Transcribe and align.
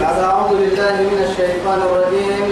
بعد 0.00 0.18
أعوذ 0.18 0.50
بالله 0.58 0.96
من 1.12 1.20
الشيطان 1.28 1.78
الرجيم. 1.82 2.46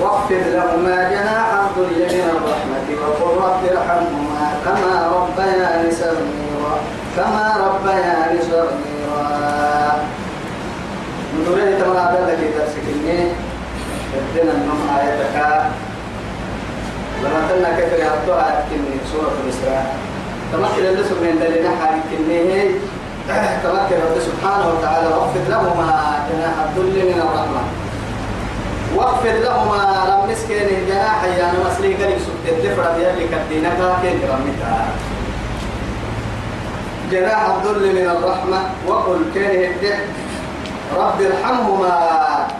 واخفض 0.00 0.44
لهما 0.52 0.96
جناح 1.10 1.48
الذل 1.56 2.04
من 2.12 2.28
الرحمة 2.36 2.86
وقل 3.00 3.34
رب 3.46 3.62
ارحمهما 3.76 4.46
كما 4.64 4.92
ربياني 5.16 5.90
صغيرا 5.90 6.74
كما 7.16 7.46
ربياني 7.66 8.38
صغيرا. 8.50 9.26
نريد 11.36 11.78
تمام 11.78 11.96
هذا 11.96 12.18
الذي 12.24 12.48
ترسكني 12.56 13.18
ابتنا 14.16 14.52
النوم 14.52 14.80
آياتك. 14.98 15.36
لما 17.24 17.40
تلنا 17.48 17.70
كيف 17.76 17.92
يحطوها 17.98 18.64
كني 18.70 18.96
سورة 19.12 19.32
الإسراء. 19.44 19.96
تمكن 20.52 20.84
اللي 20.86 21.02
من 21.22 21.38
دليل 21.40 21.66
حالي 21.80 22.00
كني. 22.10 22.70
تمكن 23.26 23.96
رب 23.96 24.18
سبحانه 24.20 24.68
وتعالى 24.68 25.08
واخفض 25.08 25.48
لهما 25.48 26.18
جناح 26.32 26.54
الذل 26.68 27.06
من 27.06 27.20
الرحمة 27.20 27.62
واخفض 28.96 29.26
لهما 29.42 30.04
لم 30.08 30.32
مسكين 30.32 30.86
جناح 30.88 31.24
يا 31.24 31.52
مسلي 31.66 31.94
قريب 31.94 32.18
الدفرة 32.48 32.96
يلي 32.96 33.28
كدينك 33.28 33.78
كيف 34.02 34.30
رميتها 34.30 34.86
جناح 37.10 37.46
الذل 37.54 37.94
من 37.94 38.10
الرحمة 38.10 38.60
وقل 38.86 39.20
يهدئ 39.36 39.96
رب 40.96 41.22
ارحمهما 41.22 41.98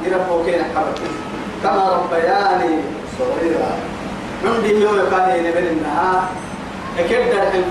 يربو 0.05 0.45
كين 0.45 0.63
حركي 0.75 1.11
كما 1.63 1.93
ربياني 1.93 2.75
صغيرا 3.19 3.71
عندي 4.45 4.81
يوم 4.83 4.99
كان 5.11 5.45
ينبل 5.45 5.67
النهار 5.67 6.23
أكيد 6.99 7.19
الحين 7.19 7.65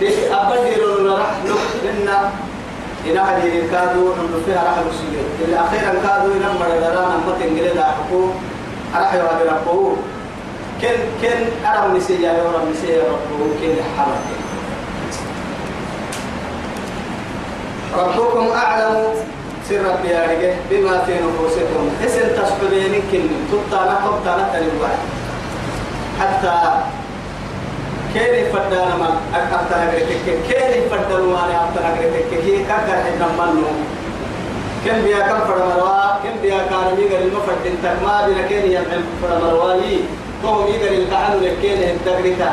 لنا 0.00 1.18
راح 1.18 1.30
لنا 1.84 2.30
إلى 3.04 3.20
هذه 3.20 3.58
الكادو 3.58 4.12
عند 4.12 4.42
فيها 4.46 4.62
راح 4.64 4.76
نسير 4.78 5.24
اللي 5.44 5.60
أخيرا 5.60 5.92
كادو 6.06 6.32
إلى 6.32 6.46
مرة 6.60 6.88
رانا 6.88 7.16
ما 7.26 7.32
تنقل 7.40 7.74
ده 7.74 7.84
حكو 7.84 8.28
راح 8.94 9.14
يوادي 9.14 9.44
ربه 9.48 9.96
كن 10.80 10.98
كن 11.22 11.66
أرى 11.66 11.88
مسيا 11.88 12.32
يورا 12.32 12.60
مسيا 12.70 13.02
ربكم 17.98 18.48
أعلم. 18.56 19.04
سر 19.68 19.86
يا 20.04 20.56
بما 20.70 20.98
في 21.06 21.14
نفوسكم. 21.14 21.82
اسم 22.06 22.26
تسببين 22.42 23.02
كن 23.12 23.22
تطانا 23.52 23.96
تلوان 24.52 24.98
حتى 26.20 26.54
كيري 28.14 28.44
فدانا 28.52 28.96
ما 28.96 29.08
أكثر 29.34 29.76
نجرتك 29.82 30.26
كيري 30.48 30.80
فدانا 30.90 31.26
ما 31.26 31.64
أكثر 31.64 31.82
نجرتك 31.94 32.32
هي 32.44 32.64
كذا 32.64 33.04
حنا 33.04 33.28
منو 33.38 33.66
كم 34.86 35.02
بيا 35.04 35.20
كم 35.28 35.40
فرد 35.48 35.62
مروا 35.68 36.18
كم 36.24 36.36
بيا 36.42 36.58
كان 36.70 36.98
يقدر 36.98 37.18
المفرد 37.18 37.66
انت 37.66 37.84
ما 38.04 38.26
بينا 38.26 38.42
كيري 38.48 38.72
يعمل 38.72 39.02
فرد 39.22 39.42
مرواي 39.42 39.98
كم 40.42 40.56
يقدر 40.72 40.92
الكعان 40.98 41.40
لكيري 41.40 41.90
التجريتا 41.90 42.50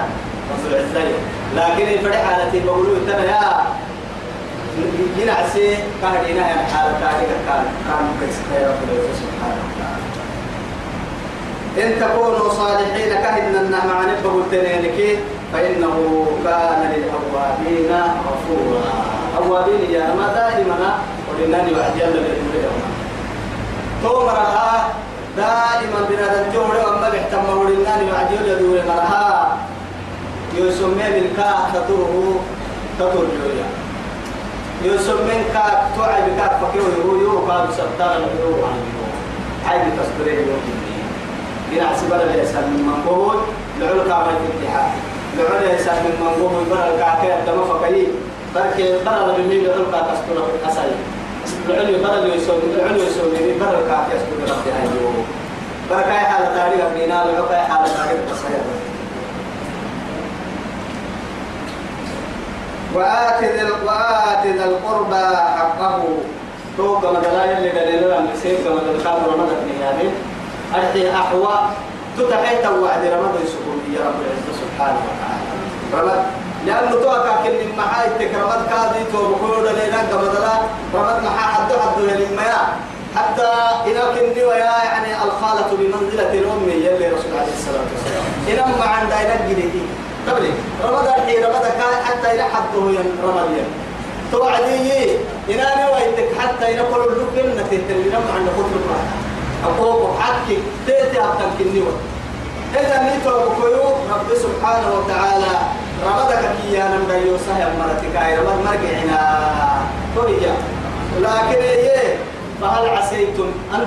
رسول 0.53 0.73
الله 0.79 1.11
لكن 1.55 1.87
الفرح 1.87 2.23
حالتي 2.25 2.59
بقولوا 2.59 2.97
ترى 3.07 3.25
يا 3.27 3.63
هنا 5.17 5.31
عسي 5.33 5.77
كهدينا 6.01 6.49
يا 6.49 6.55
حالة 6.73 6.93
كهدينا 7.01 7.37
كان 7.47 7.65
كان 7.87 8.61
يا 8.61 8.67
رب 8.67 8.81
سبحانه 9.21 9.61
وتعالى 9.67 10.07
إن 11.83 11.99
تكونوا 11.99 12.49
صالحين 12.49 13.09
كهدنا 13.13 13.85
مع 13.85 14.01
نبه 14.01 14.39
التنينك 14.39 15.19
فإنه 15.53 16.27
كان 16.43 16.91
للأوابين 16.93 17.91
غفورا. 18.27 18.83
أوابين 19.37 19.91
يا 19.91 20.13
ما 20.17 20.27
دائما 20.33 20.99
ولنني 21.29 21.71
وحجل 21.79 22.13
للمريم 22.13 22.81
تومرها 24.03 24.89
دائما 25.37 25.99
بنا 26.09 26.27
الجوع 26.41 26.65
وما 26.87 27.09
بيحتم 27.09 27.57
ولنني 27.57 28.11
وحجل 28.11 28.47
يدور 28.47 28.79
مرها 28.87 29.57
يسمى 30.55 31.03
بالكا 31.13 31.53
تطره 31.73 32.39
تطر 32.99 33.25
جويا 33.37 33.67
يسمى 34.83 35.43
كا 35.53 35.89
توعي 35.95 36.21
بكا 36.21 36.47
فكيو 36.47 36.81
يهو 36.81 37.15
يهو 37.21 37.51
قالوا 37.51 37.71
سبتار 37.71 38.11
يهو 38.11 38.65
عن 38.65 38.77
يهو. 38.87 39.07
عيب 39.69 39.81
تصدرين 39.99 40.39
يهو 40.39 40.57
بنا 41.71 41.87
عسبر 41.89 42.15
الإنسان 42.15 42.63
من 42.63 42.81
منقول 42.87 43.37
لعلو 43.79 44.03
كامل 44.03 44.35
الاتحاد 45.39 45.63
لعلو 45.63 45.65
الإنسان 45.65 45.95
من 45.95 46.13
منقول 46.21 46.65
برا 46.69 46.95
الكعكة 46.95 47.39
الدم 47.39 47.65
فكي 47.65 48.07
برك 48.55 49.01
برا 49.05 49.37
لبني 49.37 49.61
لعلو 49.61 49.91
كعكة 49.91 50.15
سكرة 50.15 50.69
أسأل 50.69 50.91
لعلو 51.67 52.03
برا 52.03 52.35
يسوي 52.35 52.61
لعلو 52.77 52.95
يسوي 52.95 53.59
برا 53.59 53.79
الكعكة 53.79 54.13
سكرة 54.19 54.53
ربي 54.53 54.71
هاي 54.71 54.87
بركة 55.89 56.11
حالة 56.11 56.49
تاريخ 56.55 56.85
بينا 56.95 57.13
لعلو 57.13 57.45
حالة 57.47 57.87
تاريخ 57.97 58.19
تصحيح 58.31 58.61
وآت 62.95 63.43
ذا 63.43 63.69
وآت 63.85 64.47
ذا 64.57 64.65
القربى 64.65 65.37
حقه. 65.57 66.03
توقع 66.77 67.11
مدلايا 67.11 67.57
اللي 67.57 67.69
دليل 67.69 68.13
عن 68.13 68.27
سيف 68.43 68.67
كما 68.67 68.75
دخل 68.75 69.33
رمضان 69.33 69.57
يعني 69.81 70.09
أحوى 71.15 71.59
تتحيت 72.17 72.65
وعد 72.65 73.03
رمضان 73.15 73.41
يسكن 73.43 73.77
يا 73.95 74.01
رب 74.07 74.19
العزة 74.23 74.51
سبحانه 74.61 74.99
وتعالى. 75.07 75.45
رمضان 75.93 76.25
لأنه 76.65 76.91
توقع 77.03 77.35
كل 77.43 77.59
محاي 77.77 78.09
تكرمت 78.19 78.61
كاذي 78.69 79.03
توبكون 79.13 79.63
لنا 79.63 79.99
كمدلا 80.11 80.53
رمضان 80.93 81.23
محا 81.23 81.45
حد 81.53 81.71
حد 81.71 81.99
للمياه. 82.01 82.67
حتى 83.15 83.49
إذا 83.91 84.03
كني 84.15 84.43
ويا 84.45 84.77
يعني 84.89 85.23
الخالة 85.25 85.69
بمنزلة 85.79 86.33
الأم 86.33 86.69
يلي 86.69 87.07
رسول 87.07 87.33
عليه 87.39 87.53
الصلاة 87.59 87.85
والسلام. 87.93 88.25
إنما 88.49 88.85
عند 88.85 89.11
إلى 89.11 89.35
جديد 89.49 89.87
قبل 90.27 90.51
رمضان 90.83 91.19
حين 91.25 91.43
رمضان 91.45 91.71
كان 91.79 92.05
حتى 92.05 92.27
إلى 92.35 92.43
حده 92.43 92.83
رمضان 93.23 93.65
توعدي 94.31 95.11
إنا 95.49 95.67
نويتك 95.81 96.29
حتى 96.39 96.65
إلى 96.71 96.83
كل 96.93 97.01
لكن 97.37 97.49
نتهتل 97.49 97.99
لنا 98.05 98.17
عند 98.35 98.47
خطر 98.57 98.77
أقوم 99.65 100.17
حكي 100.21 100.57
تأتي 100.87 101.19
أبتن 101.19 101.49
كنيوة 101.59 101.93
إذا 102.73 103.03
نيتو 103.03 103.29
بكيو 103.39 103.83
رب 104.11 104.29
سبحانه 104.35 104.87
وتعالى 104.97 105.53
رمضك 106.05 106.41
كيانا 106.61 106.99
بيو 107.09 107.37
سهل 107.37 107.71
مرتك 107.79 108.15
أي 108.25 108.37
رمض 108.37 108.59
مرجعنا 108.65 109.47
كويجا 110.15 110.53
لكن 111.19 111.61
إيه 111.61 112.15
فهل 112.61 112.89
عسيتم 112.89 113.51
أن 113.73 113.81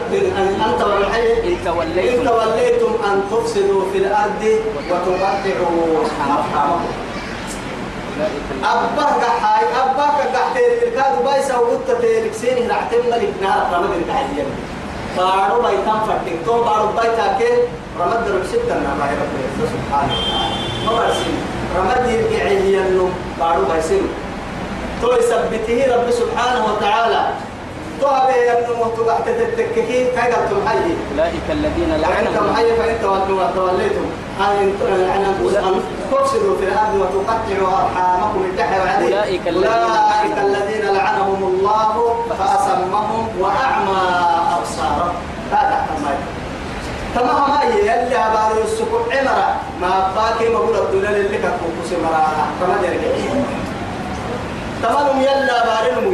أن 0.65 0.79
توليتم. 0.79 1.79
إن 1.99 2.25
توليتم 2.25 2.93
أن 3.05 3.23
تفسدوا 3.31 3.83
في 3.93 3.99
الأرض 3.99 4.45
وتقطعوا 4.91 5.99
أرحامكم 6.05 6.81
أباك 8.65 9.23
حاي 9.43 9.65
أباك 9.83 10.37
قحتين 10.37 10.89
الكاد 10.89 11.25
بايسا 11.25 11.57
وقلت 11.57 12.01
تيرك 12.01 12.33
سيني 12.33 12.67
رعتين 12.69 13.01
ملك 13.11 13.33
نار 13.43 13.67
رمض 13.75 13.91
الكحيان 13.97 14.47
بارو 15.17 15.63
بايتان 15.63 16.01
فتك 16.09 16.37
تو 16.47 16.63
بارو 16.63 16.87
بايتا 16.97 17.27
كي 17.39 17.51
رمض 18.01 18.25
ربسيت 18.35 18.71
أنا 18.71 18.93
باي 19.01 19.13
رب 19.21 19.35
سبحانه 19.75 20.15
وتعالى. 20.19 20.57
ما 20.87 20.93
برسين 20.97 21.39
رمض 21.77 22.11
يرجعي 22.11 22.73
ينو 22.73 23.09
بارو 23.41 23.63
بايسين 23.69 24.07
تو 25.03 25.13
يثبته 25.13 25.79
رب 25.95 26.11
سبحانه 26.11 26.63
وتعالى. 26.69 27.23
طه 28.03 28.29
ينو 28.31 28.85
تبعت 28.97 29.27
تتككي 29.29 29.99
كاي 30.17 30.33
قلت 30.33 30.53
محي 30.65 30.93
أولئك 31.13 31.47
الذين 31.51 31.91
لعنهم 32.01 32.25
لعنهم 32.25 32.53
محي 32.53 32.69
فإنت 32.77 33.03
توليتم. 33.57 34.07
أن 34.41 34.75
أن 35.17 35.83
تفسدوا 36.13 36.57
في 36.57 36.65
الأرض 36.65 36.95
وتقطعوا 36.95 37.83
أرحامكم 37.83 38.45
التحوا 38.45 38.89
عليه 38.91 39.17
أولئك 39.17 39.49
الذين 39.49 39.67
أولئك 39.67 40.39
الذين 40.39 40.95
لعنهم 40.95 41.43
الله 41.43 42.17
فأسمهم 42.39 43.29
وأعمى 43.41 44.01
أبصارهم. 44.59 45.15
هذا 45.53 45.87
ما 46.03 46.15
تمام 47.15 47.51
ما 47.51 47.63
هي؟ 47.63 47.81
يلي 47.81 48.17
أبارو 48.17 48.63
السكوت 48.65 49.13
عمرة. 49.13 49.57
ما 49.81 50.13
باكي 50.17 50.49
ما 50.49 50.59
بقول 50.59 50.77
الدنيا 50.77 51.11
اللي 51.11 51.39
كتبوا 51.39 51.73
كسمرة 51.85 52.47
كما 52.61 52.75
يرجع 52.87 53.35
تمام 54.83 55.21
يلا 55.21 55.65
أبارو 55.65 56.13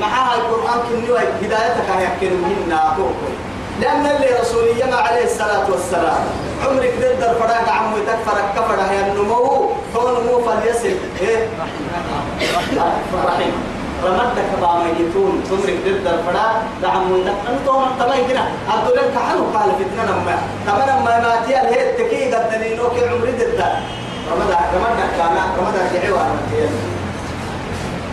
معها 0.00 0.34
القرآن 0.34 0.78
كنوا 0.88 1.18
هدايتك 1.42 1.88
منا 2.22 2.94
توقي 2.96 3.32
لأن 3.80 4.06
اللي 4.06 4.28
رسولي 4.40 4.90
ما 4.90 4.96
عليه 4.96 5.24
الصلاة 5.24 5.70
والسلام. 5.70 6.22
عمرك 6.66 6.94
ضد 6.98 7.22
الفراغ 7.30 7.68
عمو 7.70 7.96
تكفرك 7.98 8.44
كفر 8.56 8.78
هي 8.90 9.00
النمو. 9.10 9.70
كون 9.94 10.14
مو 10.26 10.34
فليسل 10.46 10.96
إيه؟ 11.20 11.48
رحيم. 13.26 13.52
رمدك 14.04 14.48
بما 14.60 14.84
يتون 15.00 15.42
عمرك 15.50 15.76
ضد 15.86 16.06
الفراغ 16.06 16.52
دعمو 16.82 17.16
أنتم 17.16 17.80
تمام 17.98 18.20
كنا 18.28 18.44
عبد 18.70 18.86
الله 18.90 19.02
كحلو 19.14 19.44
قال 19.54 19.70
فتنة 19.78 20.02
نما 20.04 20.36
تمام 20.66 21.04
ما 21.04 21.20
ماتي 21.20 21.60
الهي 21.60 21.92
تكي 21.92 22.34
قد 22.34 22.50
دليلوك 22.50 22.92
عمري 22.92 23.32
ضد 23.32 23.60
رمضان 24.32 24.64
رمضان 24.74 25.08
كان 25.18 25.36
رمضان 25.58 25.86
شعوان 25.92 26.36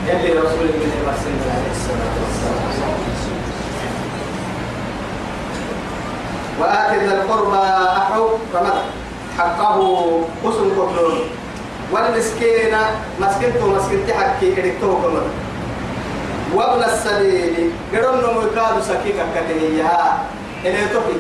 يلي 0.07 0.31
رسول 0.39 0.68
الله 0.69 0.94
عليه 1.56 1.71
الصلاة 1.71 2.16
والسلام 2.24 3.12
وآت 6.59 6.91
ذا 7.03 7.13
القربى 7.21 7.63
رمض 8.55 8.77
حقه 9.38 9.77
قسم 10.45 10.65
قتلون 10.81 11.19
والمسكين 11.91 12.75
مسكنته 13.19 13.65
مسكنتي 13.67 14.13
حكي 14.13 14.53
إريكته 14.59 14.88
كمان 15.01 15.27
وابن 16.55 16.83
السبيل 16.83 17.71
قرن 17.94 18.23
مكاد 18.38 18.81
سكيكا 18.81 19.25
كتنيها 19.35 20.23
إلي 20.65 20.88
توفي 20.94 21.13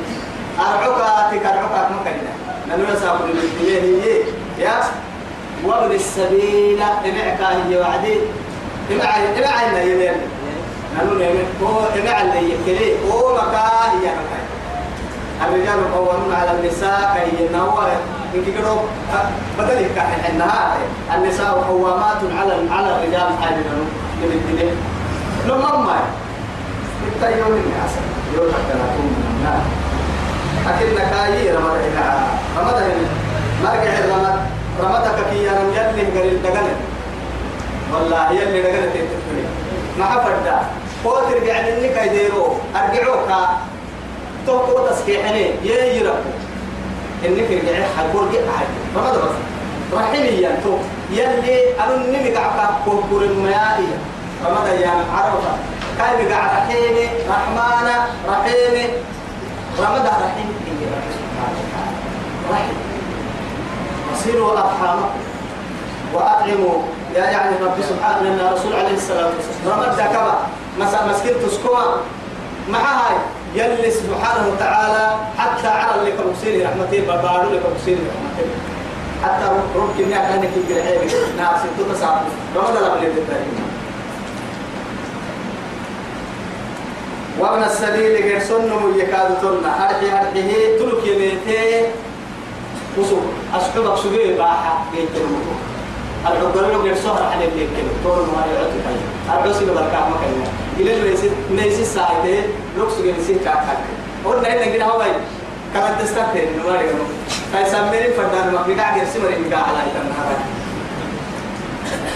أرعوكا 0.59 1.31
تكرعوكا 1.31 1.89
مكاننا 2.01 2.33
ننو 2.69 2.93
يسابق 2.93 3.25
للدنيا 3.25 4.13
يا. 4.59 4.75
وابن 5.65 5.91
السبيل 5.95 6.81
إمعكا 6.81 7.49
هي 7.69 7.77
وعدي. 7.77 8.15
إمع 8.91 9.09
إمع 9.39 9.53
إن 9.65 9.87
يمين 9.87 10.13
ننو 10.97 11.13
نمين 11.13 11.45
هو 11.63 11.79
إمع 11.79 12.21
اللي 12.21 12.53
يكلي 12.53 12.93
هو 13.11 13.33
مكا 13.35 13.65
هي 13.91 14.05
مكا 14.05 14.39
الرجال 15.47 15.93
قوامون 15.93 16.33
على 16.33 16.51
النساء 16.51 16.99
كي 17.13 17.45
ينور 17.45 17.87
إنك 18.35 18.45
كده 18.57 18.75
بدل 19.59 19.85
إنها 20.29 20.77
النساء 21.15 21.65
قوامات 21.69 22.21
على 22.39 22.53
على 22.71 22.95
الرجال 22.95 23.29
من 24.21 24.31
الدنيا 24.31 24.75
لما 25.47 25.77
ما 25.77 25.99
إنت 27.07 27.23
يوم 27.37 27.53
الناس 27.65 27.91
يوم 28.35 28.47
حتى 28.53 28.73
نكون 28.73 29.05
من 29.05 29.25
النار 29.37 29.61
أكيد 30.69 30.93
نكاي 30.93 31.51
رمضان 31.55 31.83
رمضان. 32.57 32.83
هنا 32.83 33.07
مرجع 33.63 33.93
الرمض 33.99 34.39
رمضك 34.83 35.17
كي 35.31 35.49
أنا 35.49 35.59
يلي 35.59 36.19
قريب 36.19 36.43
دقنا 36.43 36.75
والله 37.93 38.31
يلي 38.31 38.61
دقنا 38.61 38.85
تتفكري 38.85 39.45
ما 39.99 40.05
حفردا 40.05 40.59
هو 41.05 41.15
ترجع 41.29 41.61
مني 41.61 41.87
كيديرو. 41.87 42.55
أرجعوك. 42.75 43.29
تو 44.47 44.57
قوة 44.57 44.91
تسكيحني 44.91 45.45
يجرب 45.69 46.19
إنك 47.25 47.49
رجع 47.51 47.77
حقول 47.97 48.25
جي 48.31 48.39
أحد 48.49 48.67
رمضان 48.95 49.21
بس؟ 49.21 49.35
رحميا 49.93 50.51
تو۔ 50.63 50.77
يلي 51.11 51.57
أنا 51.79 51.95
نمي 51.95 52.29
قاعد 52.35 52.73
كوكور 52.85 53.21
المياه 53.21 53.79
رمضان 54.45 54.81
يا 54.81 54.93
عرفة 55.15 55.53
كان 55.97 56.31
قاعد 56.31 56.51
رحيمي 56.57 57.05
رحمانة 57.29 57.95
رحيمي 58.27 58.85
رمضان 59.79 60.15
رحيم 60.25 60.49
رحيم 62.51 62.75
وصلوا 64.13 64.51
أرحامكم 64.51 65.21
وأطعموا۔ 66.13 66.77
يا 67.15 67.25
يعني 67.25 67.55
رب 67.65 67.77
سبحانه 67.89 68.21
لأن 68.23 68.39
الرسول 68.39 68.73
عليه 68.73 68.95
الصلاة 69.01 69.25
والسلام۔ 69.25 69.79
رمضان 69.79 70.07
كبا 70.13 70.35
مسا 70.77 70.99
مسكين 71.05 71.33
تسكوا 71.47 71.81
مع 72.67 72.79
هاي 72.79 73.15
يلي 73.55 73.91
سبحانه 73.91 74.47
وتعالى 74.53 75.15
حتى 75.37 75.67
على 75.67 76.01
اللي 76.01 76.11
كمسيني 76.11 76.63
رحمته 76.63 77.01
ببارو 77.01 77.47
اللي 77.47 77.59
كمسيني 77.59 77.99
رحمته 78.09 78.49
حتى 79.23 79.45
رب 79.75 79.89
كمية 79.97 80.15
كانك 80.15 80.49
يجري 80.57 80.83
حيبك 80.83 81.13
ناس 81.37 81.61
تتصعب 81.79 82.21
رمضان 82.55 82.83
لم 82.83 83.03
يبدأ 83.03 83.45
وابن 87.39 87.63
السبيل 87.63 88.23
غير 88.23 88.39
سنم 88.39 88.93
يكاد 88.97 89.41
تلنا 89.41 89.89
أرحي 89.89 90.05
أرحيه 90.05 90.79
تلك 90.79 91.07
يميته. 91.07 91.87
وسوق 92.97 93.23
أسحبك 93.55 93.97
سبيه 93.97 94.37
باحة 94.37 94.85
يجرمه 94.93 95.39
العقل 96.27 96.71
لو 96.73 96.81
غير 96.81 96.95
سهر 96.95 97.23
عن 97.23 97.41
اللي 97.41 97.67
كده 97.77 97.91
طول 98.03 98.25
ما 98.25 98.45
يعطي 98.53 98.79
حاجة 99.27 99.43
العسل 99.43 99.65
بركة 99.65 100.09
ما 100.09 100.15
كان 100.21 100.62
إلى 100.79 100.93
الميسي 100.93 101.29
ميسي 101.51 101.85
ساعته 101.85 102.43
لوكس 102.77 102.93
ميسي 102.93 103.35
كاكا 103.45 103.77
قلنا 104.25 104.63
إن 104.63 104.73
كده 104.73 104.85
هواي 104.85 105.11
كانت 105.73 106.01
تستفيد 106.01 106.47
نواري. 106.57 106.85
كانوا 106.85 107.05
كاي 107.53 107.65
سامرين 107.71 108.13
فردان 108.17 108.53
ما 108.53 108.83
قاعد 108.83 108.97
يرسم 108.97 109.25
رين 109.25 109.53
قاعد 109.53 109.75
على 109.75 110.01
النهار 110.01 110.37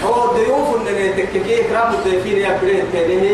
هو 0.05 0.33
ضيوف 0.33 0.75
النبي 0.75 1.09
تككي 1.09 1.61
إكرام 1.61 1.93
الضيفين 1.93 2.37
يا 2.37 2.59
بريد 2.61 2.83
تاني 2.93 3.31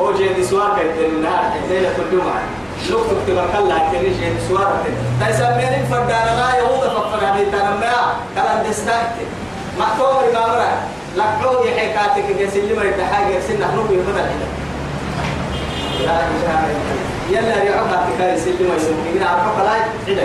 هو 0.00 0.12
جيد 0.12 0.44
سوار 0.44 0.78
كيتن 0.78 1.14
النهار 1.16 1.52
ليلة 1.70 1.94
الجمعة. 1.98 2.42
لوك 2.90 3.02
تكتب 3.06 3.36
كلا 3.52 3.78
تاني 3.92 4.08
جيد 4.08 4.36
سوار 4.48 4.84
كاي 5.20 5.32
سامرين 5.32 5.86
فردان 5.90 6.26
لا 6.36 6.58
يهود 6.58 6.88
فقر 6.88 7.24
عليه 7.24 7.44
تنمى 7.44 7.94
كلام 8.34 8.66
دستاكتي 8.70 9.26
ما 9.78 9.86
تومر 9.98 10.32
ما 10.34 10.46
مرة 10.46 10.72
لقوا 11.16 11.66
يحكاتك 11.66 12.24
يسلم 12.40 12.80
الدحاجة 12.82 13.40
سنة 13.48 13.74
نوب 13.74 13.90
يبدأ 13.90 14.30
لا 16.06 16.20
إله 16.20 16.58
إلا 17.30 17.40
يلا 17.40 17.62
ريعوها 17.62 18.08
تكاي 18.10 18.34
يسلم 18.34 18.70
إن 19.16 19.22
عرفوا 19.22 19.64
لا 19.64 19.70
عدي 19.70 20.20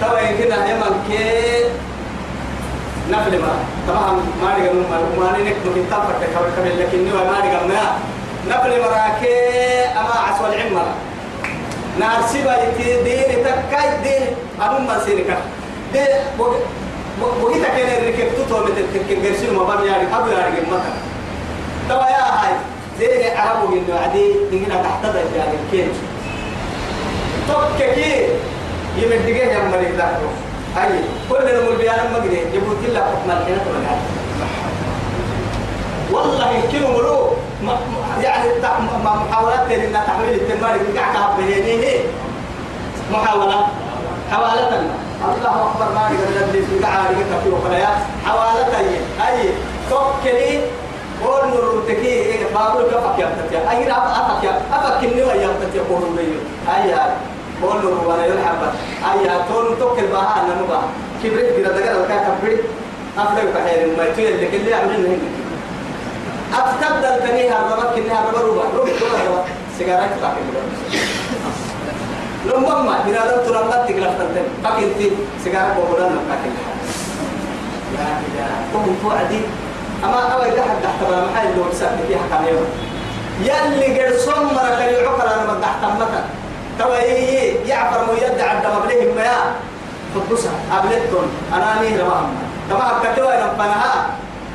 توا 0.00 0.20
يمكن 0.20 0.52
يمن 0.70 0.94
كي 1.08 1.64
نفل 3.10 3.38
ما 3.38 3.52
طبعا 3.88 4.12
ما 4.42 4.58
نقدر 4.58 4.72
ما 4.90 4.98
ما 5.18 5.38
نك 5.38 5.56
ممكن 5.66 5.90
تفرق 5.90 6.20
كبر 6.20 6.48
كبر 6.56 6.82
لكن 6.82 7.08
نوا 7.08 7.24
ما 7.24 7.38
نقدر 7.38 7.66
ما 7.68 7.82
نفل 8.48 8.80
مراكي 8.80 9.36
أما 10.00 10.14
عسول 10.28 10.60
عمر 10.60 10.88
نار 12.00 12.22
سيبا 12.32 12.54
يتي 12.62 13.02
دين 13.02 13.44
تكاي 13.44 13.88
دين 14.02 14.26
أبو 14.60 14.78
ما 14.78 15.04
سينك 15.04 15.38
دين 15.92 16.06
بقيت 16.38 17.62
كان 17.62 18.02
الركب 18.02 18.28
تطول 18.36 18.62
مثل 18.62 19.08
كن 19.08 19.26
قرسين 19.26 19.54
ما 19.54 19.62
بام 19.64 19.84
يعني 19.86 20.16
أبو 20.16 20.28
يعني 20.28 20.60
مكة 20.60 20.92
توا 21.88 22.06
يا 22.06 22.24
هاي 22.40 22.52
زي 23.00 23.30
عربو 23.36 23.66
من 23.66 23.90
وعدي 23.92 24.24
نجينا 24.52 24.82
تحت 24.82 25.04
ذا 25.12 25.20
يعني 25.36 25.54
الكين 25.66 25.88
توككي 27.48 28.26
يمدقيه 28.96 29.44
يا 29.44 29.68
مريض 29.68 29.96
لحظه 29.98 30.28
هاي. 30.76 30.98
كل 31.30 31.48
الملبيان 31.48 32.12
مقدي 32.12 32.38
يبوت 32.54 32.76
لك 32.88 33.02
حكم 33.02 33.30
الحين 33.30 33.58
تبقى 33.64 33.96
والله 36.12 36.50
يمكنوا 36.50 36.88
ملو 36.98 37.26
يعني 38.22 38.48
محاولات 39.04 39.70
ان 39.70 39.92
تحويل 40.06 40.34
التمارين 40.34 40.98
قاعد 40.98 41.36
بهينيه 41.38 41.98
محاولة. 43.12 43.66
حوالة. 44.32 44.82
الله 45.24 45.70
أكبر. 45.70 45.94
ما 45.94 46.10
نقدر 46.10 46.46
ندري 46.46 46.62
في 46.62 46.84
قاعد 46.84 47.14
كفي 47.14 47.48
وخلايا 47.50 47.88
حوالة. 48.26 48.78
أي 48.78 48.88
أي 49.28 49.48
توكلي 49.90 50.60
قول 51.56 51.76
مرتكي 51.76 52.06
إيه 52.06 52.44
بابل 52.54 52.82
كفك 52.90 53.28
تتيا 53.38 53.70
أي 53.70 53.88
رأب 53.88 54.02
أفك 54.02 54.44
أفك 54.72 55.02
ويا 55.02 55.48
تتيا 55.60 55.82
قول 55.90 56.02
لي 56.16 56.22
أي 56.76 56.94
قول 57.62 57.82
له 57.82 58.08
ولا 58.08 58.26
يلحق 58.26 58.62
أي 59.12 59.30
تون 59.48 59.78
توكل 59.78 60.06
بها 60.06 60.42
أنا 60.44 60.54
نبا 60.62 60.80
كبرت 61.22 61.56
كده 61.56 61.78
دكتور 61.78 62.02
وكان 62.02 62.38
كبرت 62.42 62.60
أفرق 63.18 63.54
بحير 63.54 63.86
لك 64.40 64.54
اللي 64.54 64.74
عملنا 64.74 65.08
هنا. 65.08 65.28
أفتبدل 66.54 67.28
كنيها 67.28 67.58
الربط 67.66 67.94
كنيها 67.94 68.24
الربط 68.24 68.44
روبا 68.44 68.62
روبا 68.62 68.90
روبا 69.28 69.44
سيجارات 69.78 70.10
تاكل 70.20 70.40
لما 72.46 72.82
ما 72.82 73.04
من 73.06 73.14
هذا 73.14 73.42
ترى 73.46 73.60
الله 73.60 73.70
تقلق 73.88 74.18
تنتين 74.18 74.46
لكن 74.64 74.98
تي 74.98 75.10
سيجارة 75.44 75.74
بقولنا 75.74 76.20
لكن 76.30 76.50
يا 77.98 78.06
يا 78.38 78.46
كم 78.72 78.96
فؤادي. 79.02 79.40
أما 80.04 80.20
أول 80.34 80.46
واحد 80.58 80.76
تحت 80.82 80.98
بلا 81.08 81.24
محل 81.24 81.56
لو 81.56 81.64
سألت 81.72 81.98
فيها 82.08 82.18
كم 82.30 82.44
يوم. 82.48 82.66
يلي 83.42 84.00
قد 84.02 84.16
صمر 84.18 84.68
كان 84.78 84.94
يعقل 84.94 85.28
أنا 85.28 85.52
من 85.52 85.60
تحت 85.62 85.84
مكة 86.00 86.24
توا 86.78 86.96
إيه 87.02 87.66
يعبر 87.68 88.04
مو 88.06 88.12
يدعى 88.12 88.48
عند 88.48 88.66
مبليهم 88.76 89.16
ما 89.16 89.32
خبصها 90.14 90.52
قبلتكم 90.72 91.26
أنا 91.54 91.82
نيه 91.82 92.02
رمام 92.02 92.26
تما 92.70 92.92
كتوا 93.04 93.28
إلى 93.34 93.50
بنها 93.58 94.06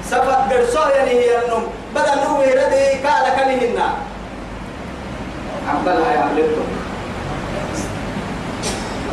سبب 0.09 0.65
صار 0.73 0.89
يعني 0.95 1.11
هي 1.11 1.45
النوم 1.45 1.63
بدل 1.95 2.23
نوم 2.27 2.41
يردي 2.41 3.07
قال 3.07 3.25
كنهن 3.35 3.79
عبدالله 5.69 6.11
يا 6.11 6.21
قبلتكم 6.21 6.65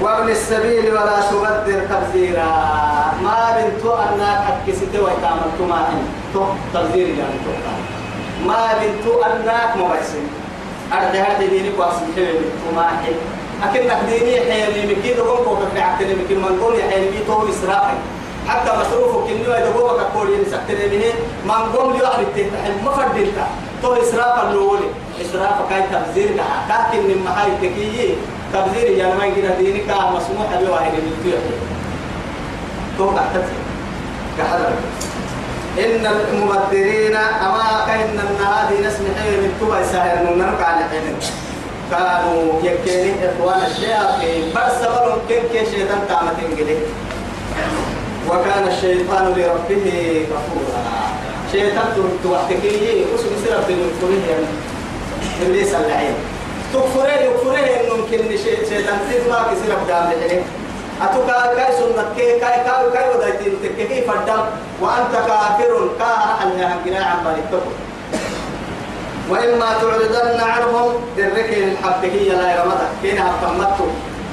وابن 0.03 0.29
السبيل 0.31 0.93
ولا 0.93 1.21
تبذر 1.31 1.81
تبذيرا 1.91 2.51
ما 3.23 3.57
بنت 3.57 3.85
أنك 3.85 4.45
حكست 4.47 4.95
ويتعملت 4.95 5.59
ما 5.69 5.89
أنت 5.93 6.43
تبذير 6.75 7.07
يعني 7.09 7.37
توقع 7.45 7.75
ما 8.47 8.67
بنت 8.81 9.07
أنك 9.27 9.77
مبسم 9.77 10.25
هذه 10.93 11.47
دينك 11.51 11.79
واسم 11.79 12.07
حلم 12.17 12.45
ما 12.77 12.83
حل 12.83 13.15
أكنك 13.63 13.99
ديني 14.09 14.41
حيني 14.41 14.95
مكين 14.95 15.17
دقوم 15.17 15.45
كوك 15.45 15.59
في 15.75 15.81
عتني 15.81 16.15
مكين 16.15 16.39
من 16.39 16.61
قوم 16.63 16.75
يحيني 16.75 17.19
تو 17.27 17.49
إسرافي 17.49 17.97
حتى 18.49 18.71
مصروفك 18.81 19.31
إنه 19.31 19.55
إذا 19.55 19.73
قومك 19.73 20.01
أقول 20.01 20.29
ينسكتني 20.33 20.87
منه 20.97 21.13
من 21.45 21.77
قوم 21.77 21.93
لي 21.93 22.03
واحد 22.03 22.25
تحل 22.35 22.85
ما 22.85 22.91
فردينك 22.91 23.35
تو 23.83 23.95
إسراف 23.95 24.51
الأول 24.51 24.79
إسراف 25.21 25.57
كاي 25.71 25.83
تبذير 25.83 26.31
لكن 26.71 26.99
من 27.09 27.25
محاي 27.27 27.51
تكيي. 27.63 28.15
تبذير 28.53 28.91
يعني 28.99 29.15
ما 29.15 29.25
يمكن 29.25 29.51
دينك 29.59 29.91
مسموح 29.91 30.47
به 30.61 30.71
واحد 30.71 30.93
من 30.93 31.13
التوحيد 31.19 31.59
تو 32.99 33.11
قعدت 33.11 33.45
كحذر 34.39 34.73
إن 35.79 36.07
المبذرين 36.07 37.17
أما 37.17 37.85
كأن 37.87 38.19
هذه 38.19 38.77
نسمع 38.87 39.15
من 39.43 39.57
توبة 39.61 39.83
ساهر 39.83 40.17
نمنك 40.27 40.63
على 40.63 40.85
حين 40.91 41.17
كانوا 41.91 42.61
يكيني 42.63 43.13
إخوان 43.29 43.61
الشياطين. 43.71 44.53
بس 44.57 44.73
سبرهم 44.81 45.19
كن 45.29 45.43
كي 45.53 45.71
شيطان 45.71 46.01
تامتين 46.09 46.51
قلي 46.59 46.77
وكان 48.29 48.69
الشيطان 48.69 49.25
لربه 49.25 49.87
غفورا. 50.33 50.83
شيطان 51.53 51.87
توحتكي 52.23 53.05
وسو 53.15 53.25
بسرعة 53.25 53.69
من 53.69 54.23
يعني 54.29 54.47
إبليس 55.43 55.75
اللعين. 55.75 56.15
تكفره 56.73 57.13
يكفره 57.13 57.59
إنه 57.59 57.95
ممكن 57.97 58.37
شيطان 58.69 58.99
تسمع 59.11 59.43
كسر 59.43 59.75
بدام 59.85 60.13
لحين 60.13 60.43
أتوكا 61.03 61.55
كاي 61.55 61.73
سنة 61.79 62.05
كاي 62.17 62.41
كاي 62.41 62.65
كاي 62.65 62.91
كاي 62.93 63.17
ودايتين 63.17 63.55
تككي 63.63 64.01
فدام 64.03 64.41
وأنت 64.81 65.13
كافر 65.13 65.89
كاهر 65.99 66.43
أن 66.43 66.49
يهجنا 66.61 67.05
عن 67.05 67.25
بالك 67.25 67.63
وإما 69.31 69.67
تعرضن 69.81 70.41
عنهم 70.41 70.93
دركين 71.17 71.69
الحبكية 71.69 72.33
لا 72.33 72.57
يرمضك 72.57 72.89
كينها 73.03 73.33
بتمتو 73.37 73.85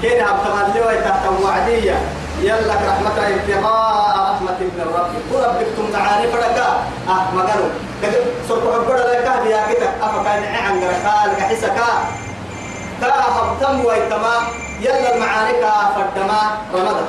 كينها 0.02 0.32
بتمليوه 0.38 0.96
تحت 1.02 1.24
وعدية. 1.44 1.98
يلا 2.42 2.74
رحمة 2.74 3.18
ابتغاء 3.18 4.32
رحمة 4.32 4.60
من 4.60 4.82
الرب 4.82 5.12
وربك 5.34 5.68
تم 5.78 5.92
معاني 6.00 6.28
فرقا 6.28 6.84
آه 7.10 7.85
مقالو 8.04 8.24
سرق 8.50 8.66
عبر 8.74 8.96
لك 8.96 9.28
يا 9.52 9.62
كتك 9.70 9.94
أفكا 10.02 10.40
نعم 10.40 10.80
غرقا 10.84 11.28
لك 11.28 11.40
حسكا 11.40 11.90
كا. 13.02 13.14
هبتم 13.36 13.86
ويتما. 13.86 14.36
يلا 14.82 15.16
المعاني 15.16 15.54
كا 15.62 15.72
فردما 15.96 16.42
رمضان 16.74 17.08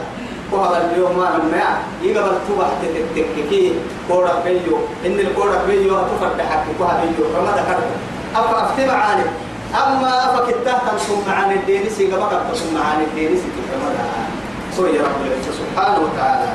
وهذا 0.52 0.90
اليوم 0.90 1.18
ما 1.18 1.40
نمع 1.42 1.68
يقبل 2.02 2.38
تبع 2.48 2.68
تتككي 2.82 3.74
كورا 4.08 4.34
بيو. 4.44 4.78
إن 5.06 5.18
الكورا 5.20 5.58
بيو 5.66 5.94
تفرد 6.10 6.40
حق 6.50 6.64
كوها 6.78 7.00
بيو. 7.02 7.24
رمضان 7.36 7.64
كرد 7.66 7.90
أفا 8.36 8.64
أفتي 8.64 8.86
معاني. 8.86 9.26
أما 9.74 10.10
أفا 10.24 10.40
كتاه 10.46 10.78
تنصم 10.86 11.18
معاني 11.28 11.54
الدينيسي 11.54 12.12
قبل 12.12 12.48
تنصم 12.48 12.74
معاني 12.74 13.04
الدينيسي 13.04 13.42
في 13.42 13.60
رمضان 13.74 14.28
سوي 14.76 14.98
رب 14.98 15.20
العزة. 15.26 15.52
سبحانه 15.60 15.98
وتعالى. 16.04 16.48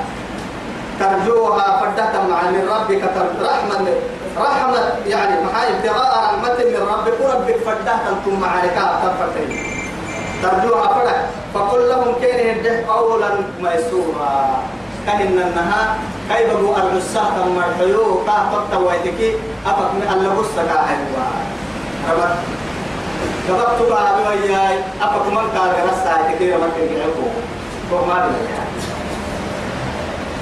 ترجوها 0.99 1.79
فردة 1.79 2.13
معاني 2.29 2.57
ربك 2.63 3.03
رحمة. 3.41 3.87
رحمة 4.37 4.79
يعني 5.07 5.43
محاي 5.45 5.67
ابتغاء 5.77 6.23
رحمة 6.23 6.53
من 6.53 6.87
ربك 6.93 7.13
وربك 7.19 7.57
فردة 7.65 7.93
تنصم 8.05 8.39
معاني 8.39 8.69
كافة 8.69 9.13
فرتين 9.19 9.49
ترجوها 10.43 10.87
فرح 10.87 11.25
فقل 11.53 11.89
لهم 11.89 12.15
كين 12.21 12.39
يده 12.47 12.85
قولا 12.87 13.29
ميسورا. 13.61 14.63
كهن 15.05 15.21
النها 15.21 15.97
كيف 16.29 16.53
بقوا 16.53 16.77
العساة 16.77 17.45
مرحيو 17.57 18.25
كاه 18.25 18.43
قطة 18.53 18.79
ويتكي. 18.79 19.35
أفك 19.65 19.89
من 19.93 20.07
الله 20.13 20.41
بسك 20.41 20.69
حلوة 20.69 21.25
ربط. 22.09 22.37
كبقت 23.47 23.79
بها 23.89 24.15
بوياي 24.17 24.77
أفك 25.01 25.25
من 25.27 25.45
قال 25.57 25.71
رسا 25.89 26.29
يتكي 26.29 26.53
ربط 26.53 26.75
الجعفو 26.77 27.27
وما 27.91 28.29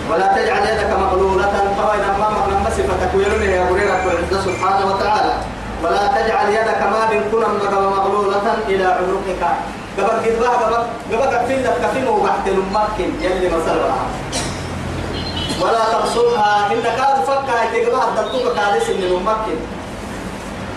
ولا 0.10 0.28
تجعل 0.36 0.64
يدك 0.68 0.92
مغلولة 1.00 1.54
فوين 1.78 2.04
أمامك 2.16 2.46
لما 2.50 2.70
صفتك 2.70 3.12
ويرني 3.16 3.46
يا 3.46 3.72
بريرك 3.72 4.02
والعزة 4.06 4.42
سبحانه 4.46 4.86
وتعالى. 4.92 5.34
ولا 5.84 6.08
تجعل 6.08 6.50
يدك 6.50 6.82
ما 6.94 7.08
بين 7.10 7.24
كنا 7.32 7.48
مغلولة 7.80 8.46
إلى 8.68 8.86
عنقك. 8.86 9.44
قبل 9.98 10.40
بقى 10.40 10.56
قبل 10.64 10.76
قبل 11.12 11.36
كفين 11.38 11.64
لك 11.64 11.76
كفين 11.84 12.08
وقحت 12.08 12.48
الممكن 12.48 13.10
يلي 13.22 13.48
مثلا 13.48 13.92
ولا 15.62 15.80
تبصرها 15.94 16.72
إن 16.72 16.82
كاد 16.84 17.24
فكا 17.28 17.56
يتقبع 17.64 18.04
الدكتور 18.08 18.54
كادس 18.56 18.90
إن 18.90 19.04
الممكن 19.04 19.58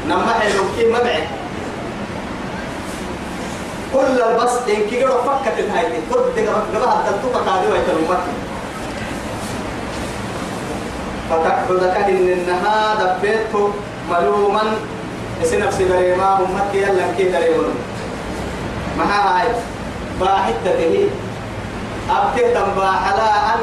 نما 0.08 0.32
حلو 0.40 0.62
كي 0.76 0.92
مبعي 0.92 1.22
كل 3.94 4.22
البس 4.22 4.50
إن 4.68 4.90
كي 4.90 5.04
قرأ 5.04 5.22
فكا 5.22 5.50
تنهايتي 5.62 6.00
كل 6.10 6.20
قبع 6.74 6.92
الدكتور 7.00 7.42
كادس 7.46 7.66
ويتر 7.72 7.92
الممكن 7.96 8.34
فتقعد 11.32 11.80
كهن 11.94 12.28
إنها 12.36 12.76
دبيته 13.00 13.72
ملوما. 14.10 14.62
اسنفس 15.42 15.82
بريما 15.82 16.38
أمك 16.44 16.74
يلا 16.74 17.16
كي 17.16 17.24
دريما. 17.24 17.72
ما 18.98 19.04
هاي؟ 19.04 19.48
باحدة 20.20 20.78
هي 20.78 21.08
أبته 22.10 22.54
تنبا 22.54 22.86
على 23.04 23.28
أن 23.52 23.60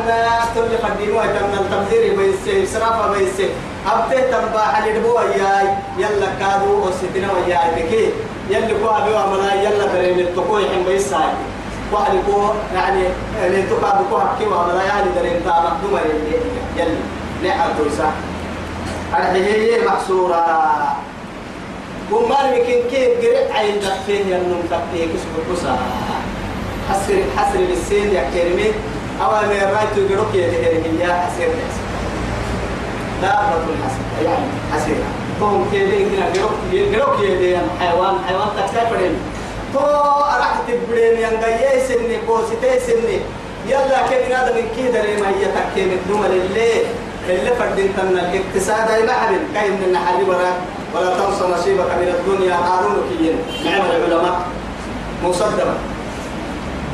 تل 0.56 0.72
قديم 0.84 1.16
ويتم 1.16 1.54
التمزير 1.54 2.16
بيسي 2.18 2.64
إسراف 2.64 3.12
بيسي 3.12 3.50
أبته 3.88 4.22
تنبا 4.32 4.60
على 4.60 5.00
دبو 5.00 5.18
وياي. 5.18 5.68
يلا 5.98 6.30
كادو 6.40 6.88
وستنا 6.88 7.30
وياي 7.34 7.70
بكي. 7.76 8.10
يلا 8.50 8.74
كو 8.82 8.90
أبي 8.90 9.12
وملا 9.14 9.54
يلا 9.54 9.86
درين 9.94 10.20
التقوي 10.20 10.70
حين 10.70 10.84
بيساي 10.84 11.32
واحد 11.92 12.12
كو 12.26 12.50
يعني 12.76 13.04
اللي 13.46 13.62
تقع 13.62 14.02
بكو 14.02 14.20
حكي 14.20 14.46
وملا 14.46 14.84
يعني 14.84 15.10
درين 15.16 15.46
تا 15.46 15.50
مقدوم 15.50 16.00
يلي 16.06 16.38
يلي. 16.78 16.98
نعم 17.44 17.70
تويسا 17.78 18.12
هي 19.34 19.86
محصورة 19.86 20.46
وما 22.12 22.36
يمكن 22.54 22.90
كيف 22.92 23.10
قرأت 23.26 23.52
عين 23.52 23.80
دفين 23.80 24.28
ينم 24.32 24.62
تبتيه 24.72 25.06
كسب 25.06 25.54
كسا 25.54 25.80
حسر 26.90 27.16
حسر 27.38 27.60
بالسين 27.70 28.12
يا 28.14 28.30
كريمي. 28.34 28.72
أو 29.22 29.32
أنا 29.32 29.48
رأيت 29.48 30.12
يقولك 30.12 30.36
يا 30.36 30.48
هي 30.48 31.14
حسر 31.14 31.48
لا 33.22 33.40
رب 33.40 33.68
الحسر. 33.70 34.26
يعني 34.26 34.46
حسر 34.74 34.96
هم 35.42 35.66
كده 35.74 36.44
قولك 36.44 37.02
قولك 37.02 37.42
يا 37.42 37.62
حيوان 37.80 38.16
حيوان 38.28 38.48
تكتبرين 38.58 39.16
تو 39.74 39.80
أرحت 39.80 40.60
تبرين 40.68 41.18
ينقيا 41.18 41.88
سني 41.88 42.18
بوسيتي 42.28 42.80
سني 42.80 43.20
يلا 43.68 44.08
كده 44.10 44.38
هذا 44.44 44.54
من 44.56 44.68
كده 44.78 45.02
ما 45.02 45.30
هي 45.30 45.46
تكيم 45.46 45.90
الدم 45.92 46.24
اللي 46.26 46.72
اللي 47.30 47.56
فردين 47.56 47.94
تنا 47.98 48.10
الاقتصاد 48.10 48.92
أي 48.92 49.04
معبد 49.04 49.40
كاين 49.54 49.72
من 49.72 49.84
النحل 49.88 50.30
ولا 50.30 50.52
ولا 50.96 51.10
تنسى 51.18 51.44
نصيبك 51.54 51.92
من 52.02 52.16
الدنيا. 52.18 52.56
قارون 52.56 52.98
كيين. 53.10 53.38
نعم 53.66 53.82
العلماء. 53.86 54.42
مصدمة 55.24 55.76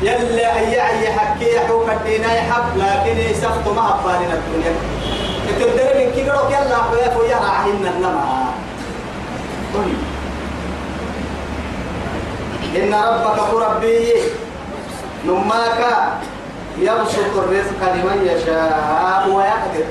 يلا 0.02 0.58
أي 0.58 0.74
أي 0.88 1.12
حكي 1.12 1.54
يحوك 1.56 1.88
الدين 1.90 2.20
يحب 2.20 2.76
لكن 2.76 3.18
يسفط 3.30 3.68
ما 3.76 3.94
أبالنا 3.94 4.34
الدنيا. 4.34 4.72
تقدر 5.58 5.88
من 5.98 6.12
كبرك 6.16 6.50
يلا 6.50 6.76
أخويا 6.76 7.10
فويا 7.10 7.36
راعينا 7.36 7.90
النمى. 7.90 8.46
إن 12.76 12.94
ربك 12.94 13.54
ربي 13.54 14.14
نماك 15.26 15.80
يبسط 16.78 17.34
الرزق 17.36 17.80
لمن 17.94 18.28
يشاء 18.30 19.28
ويقدر. 19.28 19.86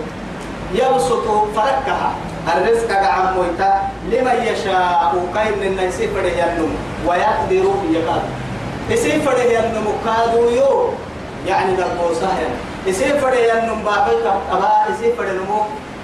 يبسط 0.74 1.26
فركها 1.56 2.12
الرزق 2.56 2.92
عن 2.92 3.34
مويتا 3.36 3.90
لمن 4.12 4.38
يشاء 4.44 5.26
كاين 5.36 5.60
من 5.60 5.84
يسفر 5.84 6.26
ينم 6.26 6.76
ويقدر 7.08 7.66
يقال 7.92 8.22
يسفر 8.90 9.38
ينم 9.56 9.88
كادو 10.06 10.50
يو 10.50 10.90
يعني 11.48 11.76
دبوسا 11.76 12.30
يسفر 12.88 13.34
ينم 13.34 13.84
باقي 13.86 14.16
أبا 14.52 14.72
يسفر 14.90 15.26
نمو 15.32 15.62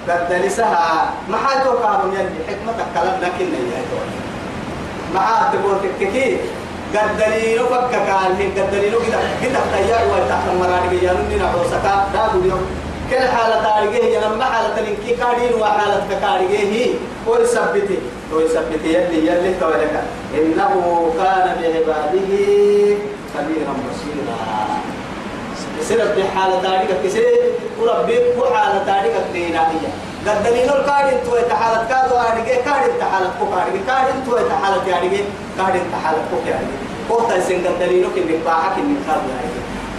قد 0.08 0.32
لسها 0.32 1.10
ما 1.28 1.36
حاتو 1.36 1.72
كابم 1.78 2.12
يلي 2.12 2.40
حكمة 2.48 2.78
كلام 2.94 3.20
لكن 3.22 3.44
يا 3.54 3.82
ما 5.14 5.50
تقول 5.52 5.76
كيكي 5.98 6.36
قد 6.94 7.18
دليلو 7.18 7.66
فك 7.66 7.94
قال 7.94 8.32
هي 8.38 8.46
قد 8.46 8.70
دليلو 8.70 8.98
كده 8.98 9.18
كده 9.42 9.60
تيار 9.72 10.02
وتحت 10.12 10.44
المراد 10.52 10.92
يانو 11.02 11.28
نينا 11.28 11.46
عوسكا 11.46 11.94
دا 12.14 12.22
يوم 12.48 12.81
كل 13.10 13.28
حالة 13.28 13.62
تارجه 13.62 14.04
ينما 14.04 14.44
حالة 14.44 14.80
لنكي 14.80 15.16
كارين 15.16 15.54
وحالة 15.60 16.06
كارجه 16.20 16.58
هي 16.58 16.86
ويثبتي 17.26 17.98
ويثبتي 18.32 18.88
يلي 18.88 19.26
يلي 19.26 19.54
تولك 19.60 20.02
إنه 20.34 21.12
كان 21.18 21.56
بعباده 21.86 22.96
خبيرا 23.34 23.74
بصيرا. 23.84 24.36
سيرت 25.82 26.18
بحالة 26.18 26.62
تارجه 26.62 26.94
كسي 27.04 27.24
وربي 27.80 28.18
وحالة 28.38 28.84
تارجه 28.86 29.32
دينانية 29.32 29.90
قد 30.26 30.42
دليلو 30.44 30.74
الكارين 30.74 31.18
تو 31.26 31.36
يتحالة 31.36 31.88
كادو 31.88 32.14
أرجع 32.16 32.54
كارين 32.64 32.98
تحالة 33.00 33.30
كو 33.40 33.46
كارجه 33.54 33.80
كارين 33.86 34.24
تو 34.26 34.36
يتحالة 34.36 34.76
أرجع 34.76 34.98
كارين 35.58 35.82
تحالة 35.92 36.18
كو 36.30 36.36
قوتا 37.14 37.40
سين 37.40 37.66
قد 37.66 37.78
دليلو 37.80 38.08
كن 38.14 38.22
باعك 38.44 38.78
من 38.78 39.04
خالد 39.08 39.28
أرجع 39.40 39.61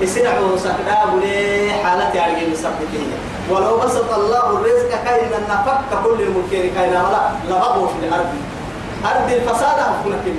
يسرعوا 0.00 0.56
سكناه 0.56 1.14
لي 1.22 1.72
حالتي 1.84 2.20
على 2.20 2.32
جل 2.40 2.56
سبته 2.56 3.06
ولو 3.50 3.76
بسط 3.78 4.12
الله 4.14 4.50
الرزق 4.50 4.90
كاين 5.04 5.30
النفق 5.38 6.02
كل 6.04 6.22
الممكن 6.22 6.74
كاين 6.74 6.92
لا 6.92 7.30
لبغوا 7.48 7.88
في 7.88 8.06
الأرض. 8.06 8.26
أرض 9.04 9.32
الفساد 9.32 9.78
هكون 9.78 10.12
كل 10.24 10.32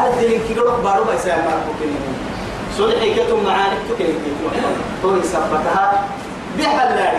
أرض 0.00 0.18
الكيلو 0.18 0.70
بارو 0.84 1.04
بس 1.04 1.26
ما 1.26 1.60
كل 1.80 1.88
صلحي 2.78 3.14
كتم 3.14 3.44
معانك 3.44 3.78
تكلم 3.88 4.18
كتم 4.52 4.72
تو 5.02 5.16
يسبتها 5.16 6.04
بحل 6.58 6.96
لا 6.96 7.12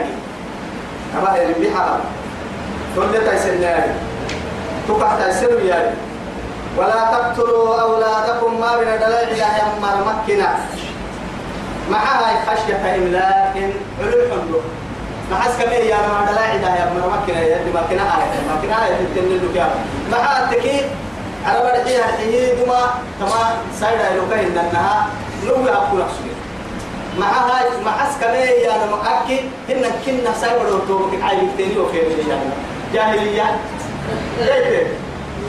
أما 1.17 1.35
هي 1.35 1.53
بحل 1.53 1.99
تقول 2.95 3.29
تيسن 3.29 3.61
ياري 3.61 3.91
تقع 4.87 5.17
ياري 5.65 5.91
ولا 6.77 7.11
تقتلوا 7.11 7.81
أولادكم 7.81 8.59
ما 8.59 8.77
بين 8.77 8.99
دلائل 8.99 9.37
يمر 9.37 9.97
مكنا 10.07 10.55
معها 11.91 12.46
خشية 12.46 12.96
إملاق 12.96 13.53
علو 14.01 14.62
ما 15.32 15.38
حس 15.39 15.51
كمير 15.63 15.82
يا 15.86 15.96
ما 15.96 16.32
دلائل 16.32 16.62
يمر 16.62 17.10
مكنا 17.10 17.41
يا 17.41 17.58
دي 17.58 17.70
مكنا 17.70 18.01
آية 18.01 18.58
مكنا 18.58 18.86
آية 18.86 18.96
تنتين 18.96 19.41
لك 19.56 19.67
مع 20.12 20.39
التكيد 20.44 20.86
على 21.46 21.60
بدحيها 21.60 22.06
الحيي 22.10 22.56
دما 22.56 22.94
كما 23.20 23.58
سايدا 23.79 24.13
يلوكا 24.13 24.41
إنها 24.41 25.08
نوي 25.46 25.70
أبو 25.70 25.98
نفسه 25.98 26.32
معها 27.20 27.63
مع 27.86 27.91
حس 27.91 28.13
كمير 28.22 28.50
يا 28.63 28.72
ما 28.72 29.24
أكيد 29.24 29.44
إن 29.70 29.82
كنا 30.06 30.34
سايدا 30.41 30.75
وتوبك 30.75 31.24
عايز 31.24 31.39
تاني 31.58 31.77
وفي 31.77 31.98
يعني 31.98 32.50
جاهلية. 32.94 33.60
ليه 34.39 34.88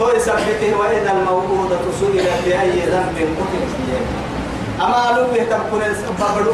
هو 0.03 0.09
يثبته 0.09 0.77
وإذا 0.79 1.13
الموءودة 1.13 1.77
سئلت 2.01 2.29
بأي 2.47 2.71
ذنب 2.71 3.17
قتلت 3.17 3.75
أما 4.81 5.17
لو 5.17 5.25
تكون 5.51 5.83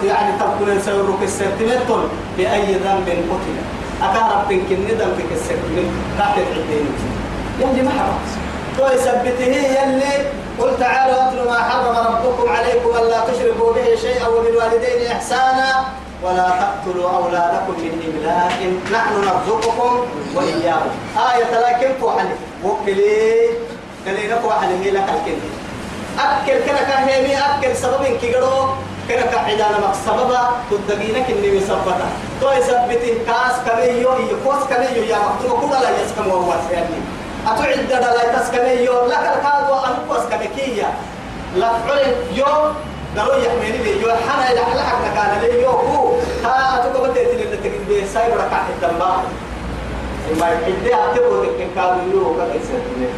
يعني 0.08 0.32
تكون 0.38 0.80
سيرك 0.84 1.22
السنتيمتر 1.22 2.00
بأي 2.36 2.74
ذنب 2.74 3.08
قتل. 3.08 3.56
أكهرب 4.02 4.48
تنكن 4.48 4.76
ندم 4.84 5.10
في 5.16 5.34
السنتيمتر 5.34 5.90
تحت 6.18 6.38
العدين 6.38 6.86
يلي 7.60 7.82
ما 7.82 7.90
حرم 7.90 8.18
هو 8.80 8.86
يثبته 8.94 9.44
يلي 9.44 10.26
قل 10.58 10.78
تعالوا 10.80 11.28
اتلوا 11.28 11.50
ما 11.50 11.58
حرم 11.58 11.96
ربكم 11.96 12.48
عليكم 12.52 12.90
ألا 12.98 13.20
تشركوا 13.20 13.72
به 13.72 13.96
شيئا 14.02 14.28
وبالوالدين 14.28 15.06
إحسانا 15.12 15.84
ولا 16.22 16.48
تقتلوا 16.48 17.10
أولادكم 17.10 17.72
من 17.72 17.92
إملاق 18.08 18.58
نحن 18.92 19.14
نرزقكم 19.14 20.00
وإياهم 20.34 20.90
آية 21.32 21.52
لكن 21.60 22.00
فوحل 22.00 22.26
وكلي 22.64 23.48
كلي 24.04 24.28
نفوحل 24.32 24.68
هي 24.82 24.90
لك 24.90 25.08
الكلمة. 25.08 25.63
أكل 26.18 26.58
كنا 26.66 26.82
كهيمي 26.82 27.36
أكل 27.36 27.76
سبب 27.76 28.04
كيغرو 28.20 28.68
كنا 29.08 29.26
كعدانا 29.26 29.78
مك 29.78 29.94
سببا 30.06 30.40
تدقينك 30.70 31.30
إني 31.30 31.58
مسبتا 31.58 32.08
تو 32.40 32.50
يثبته 32.52 33.14
كاس 33.26 33.56
كميو 33.66 34.12
يكوس 34.12 34.62
كميو 34.70 35.02
يا 35.02 35.18
مكتوب 35.18 35.60
كل 35.60 35.70
لا 35.70 35.90
يسكم 36.02 36.30
هو 36.30 36.54
يعني 36.72 36.96
أتعد 37.46 37.92
لا 37.92 38.38
تسكميو 38.38 39.06
لك 39.06 39.18
الكاد 39.18 39.70
وأنقص 39.70 40.24
كمكية. 40.30 40.88
لا 41.56 41.68
فعل 41.88 42.14
يوم 42.34 42.74
قالوا 43.18 43.36
يحميني 43.36 43.78
لي 43.78 44.02
يو 44.02 44.08
حنا 44.08 44.52
إلى 44.52 44.60
حلقك 44.60 45.14
كان 45.14 45.40
لي 45.42 45.62
يو 45.62 45.70
هو 45.70 46.16
ها 46.44 46.80
أتوقع 46.80 47.08
بدي 47.08 47.24
تلي 47.24 47.44
نتكلم 47.44 47.84
به 47.88 48.06
سايب 48.14 48.34
ركع 48.34 48.62
الدماء 48.68 49.24
ما 50.40 50.46
يحدي 50.48 50.90
تكلم 51.14 51.70
كانوا 51.74 52.12
يو 52.12 52.34
كذا 52.34 52.54
يسمى 52.54 53.08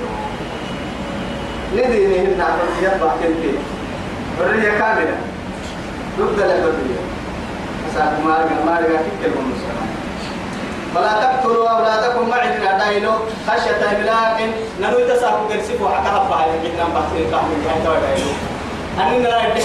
ندي 1.75 2.07
نهنا 2.07 2.45
عن 2.45 2.59
يبقى 2.83 3.11
كنتي 3.23 3.53
برية 4.41 4.71
كاملة. 4.79 5.17
نبدأ 6.21 6.47
لبرية 6.47 7.01
أسأل 7.91 8.25
ما 8.25 8.35
رجع 8.39 8.65
ما 8.67 8.79
رجع 8.79 9.01
كيف 9.23 9.35
المسلمين 9.37 9.97
ولا 10.97 11.13
تقتلوا 11.23 11.69
أولادكم 11.69 12.29
معدنا 12.29 12.79
دايلو. 12.79 13.13
خشية 13.47 13.97
إملاق 13.97 14.41
ننوي 14.81 15.05
تساقوا 15.05 15.49
كرسفوا 15.49 15.89
حتى 15.89 16.11
ربها 16.17 16.47
يجينا 16.47 16.85
بحثين 16.85 17.31
كامل 17.31 17.57
جاي 17.65 17.79
توا 17.85 18.01
دايلو. 18.01 18.31
أني 19.01 19.19
نرى 19.19 19.63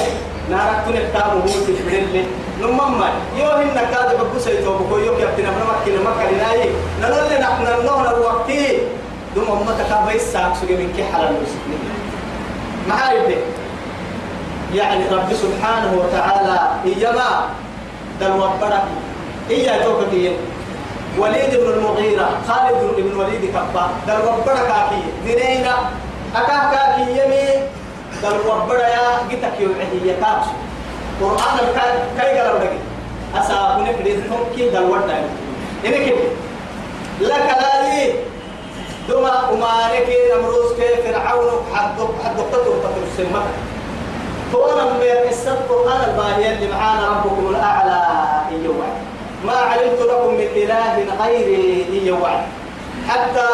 نرى 0.50 0.76
كن 0.86 0.98
التام 0.98 1.32
هو 1.32 1.48
تفرد 1.48 2.08
لي 2.14 2.26
نمما 2.62 3.10
يو 3.38 3.50
هن 3.50 3.74
كاد 3.92 4.18
بقص 4.20 4.48
يتوب 4.48 4.90
كو 4.90 4.98
يو 4.98 5.18
كابتن 5.18 5.46
أمر 5.46 5.64
مكة 5.72 6.04
مكة 6.04 6.32
لناي 6.32 6.70
نقول 7.02 7.28
لنا 7.28 7.40
نحن 7.40 7.64
نحن 7.64 8.16
الوقتي 8.16 8.78
دم 9.36 9.42
أمة 9.52 9.78
كابي 9.90 10.16
الساق 10.16 10.54
سجى 10.62 10.76
من 10.76 10.94
كي 10.96 11.04
حلال 11.04 11.34
مسلمين 11.44 12.01
معارف 12.92 13.28
يعني 14.74 15.04
رب 15.12 15.30
سبحانه 15.34 15.92
وتعالى 16.00 16.60
إيما 16.86 17.30
دلوا 18.22 18.48
برك 18.62 18.84
إيا 19.50 19.84
توكتي 19.84 20.36
وليد 21.18 21.52
بن 21.60 21.70
المغيرة 21.74 22.30
خالد 22.48 22.96
بن 22.98 23.16
وليد 23.20 23.44
كبا 23.56 23.86
دلوا 24.08 24.36
برك 24.46 24.70
أكي 24.72 25.02
دينينا 25.26 25.76
أكاه 26.36 26.72
كاكي 26.72 27.12
يمي. 27.12 27.48
ربنا 28.24 28.88
يا 28.88 29.06
جتك 29.32 29.60
يوعدي 29.60 30.00
يكاش 30.10 30.46
قرآن 31.22 31.58
كاي 32.18 32.40
قالوا 32.40 32.60
لك 32.60 32.74
أسا 33.36 33.76
كنك 33.78 33.96
ريدهم 34.06 34.40
كي 34.56 34.70
دل 34.70 34.84
ورنا 34.84 35.18
إنك 35.86 36.14
لك 37.22 37.58
لالي 37.62 38.14
دما 39.10 39.50
أمانك 39.54 40.08
نمروز 40.38 40.72
كي 40.74 41.02
فرعون. 41.04 41.52
حد 41.74 41.98
حد 42.26 42.40
السمك 43.22 43.44
فوانا 44.54 44.84
من 44.84 45.30
السد 45.30 45.58
قرآن 45.70 46.10
الباهية 46.10 46.54
اللي 46.54 46.68
معانا 46.68 47.10
ربكم 47.10 47.50
الأعلى 47.50 48.02
إيوه 48.52 48.86
ما 49.46 49.54
علمت 49.54 50.02
لكم 50.02 50.34
من 50.34 50.48
إله 50.56 51.06
غيري 51.24 51.86
إيوه 51.94 52.42
حتى 53.10 53.50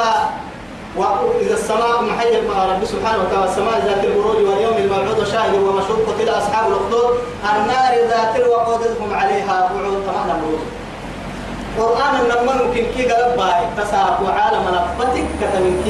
وإذا 0.98 1.54
السماء 1.54 2.04
محيط 2.04 2.44
مع 2.50 2.66
رب 2.66 2.86
سبحانه 2.86 3.24
وتعالى 3.24 3.50
السماء 3.52 3.86
ذات 3.86 4.04
البروج 4.04 4.36
واليوم 4.36 4.78
الموعود 4.78 5.28
شاهد 5.28 5.54
ومشهود 5.54 6.00
قتل 6.08 6.30
أصحاب 6.30 6.68
الأخدود. 6.68 7.18
النار 7.44 7.94
ذات 8.10 8.36
الوقود 8.36 8.82
هم 9.02 9.14
عليها 9.14 9.62
قعود 9.62 10.04
تمام 10.08 10.42
بروج 10.42 10.60
قرآن 11.80 12.16
النمر 12.16 12.64
ممكن 12.64 12.86
كي 12.96 13.12
قلب 13.12 13.38
باي 13.38 13.62
تساق 13.78 14.20
وعالم 14.26 14.64
نفتك 14.76 15.24
كتمنك 15.42 15.86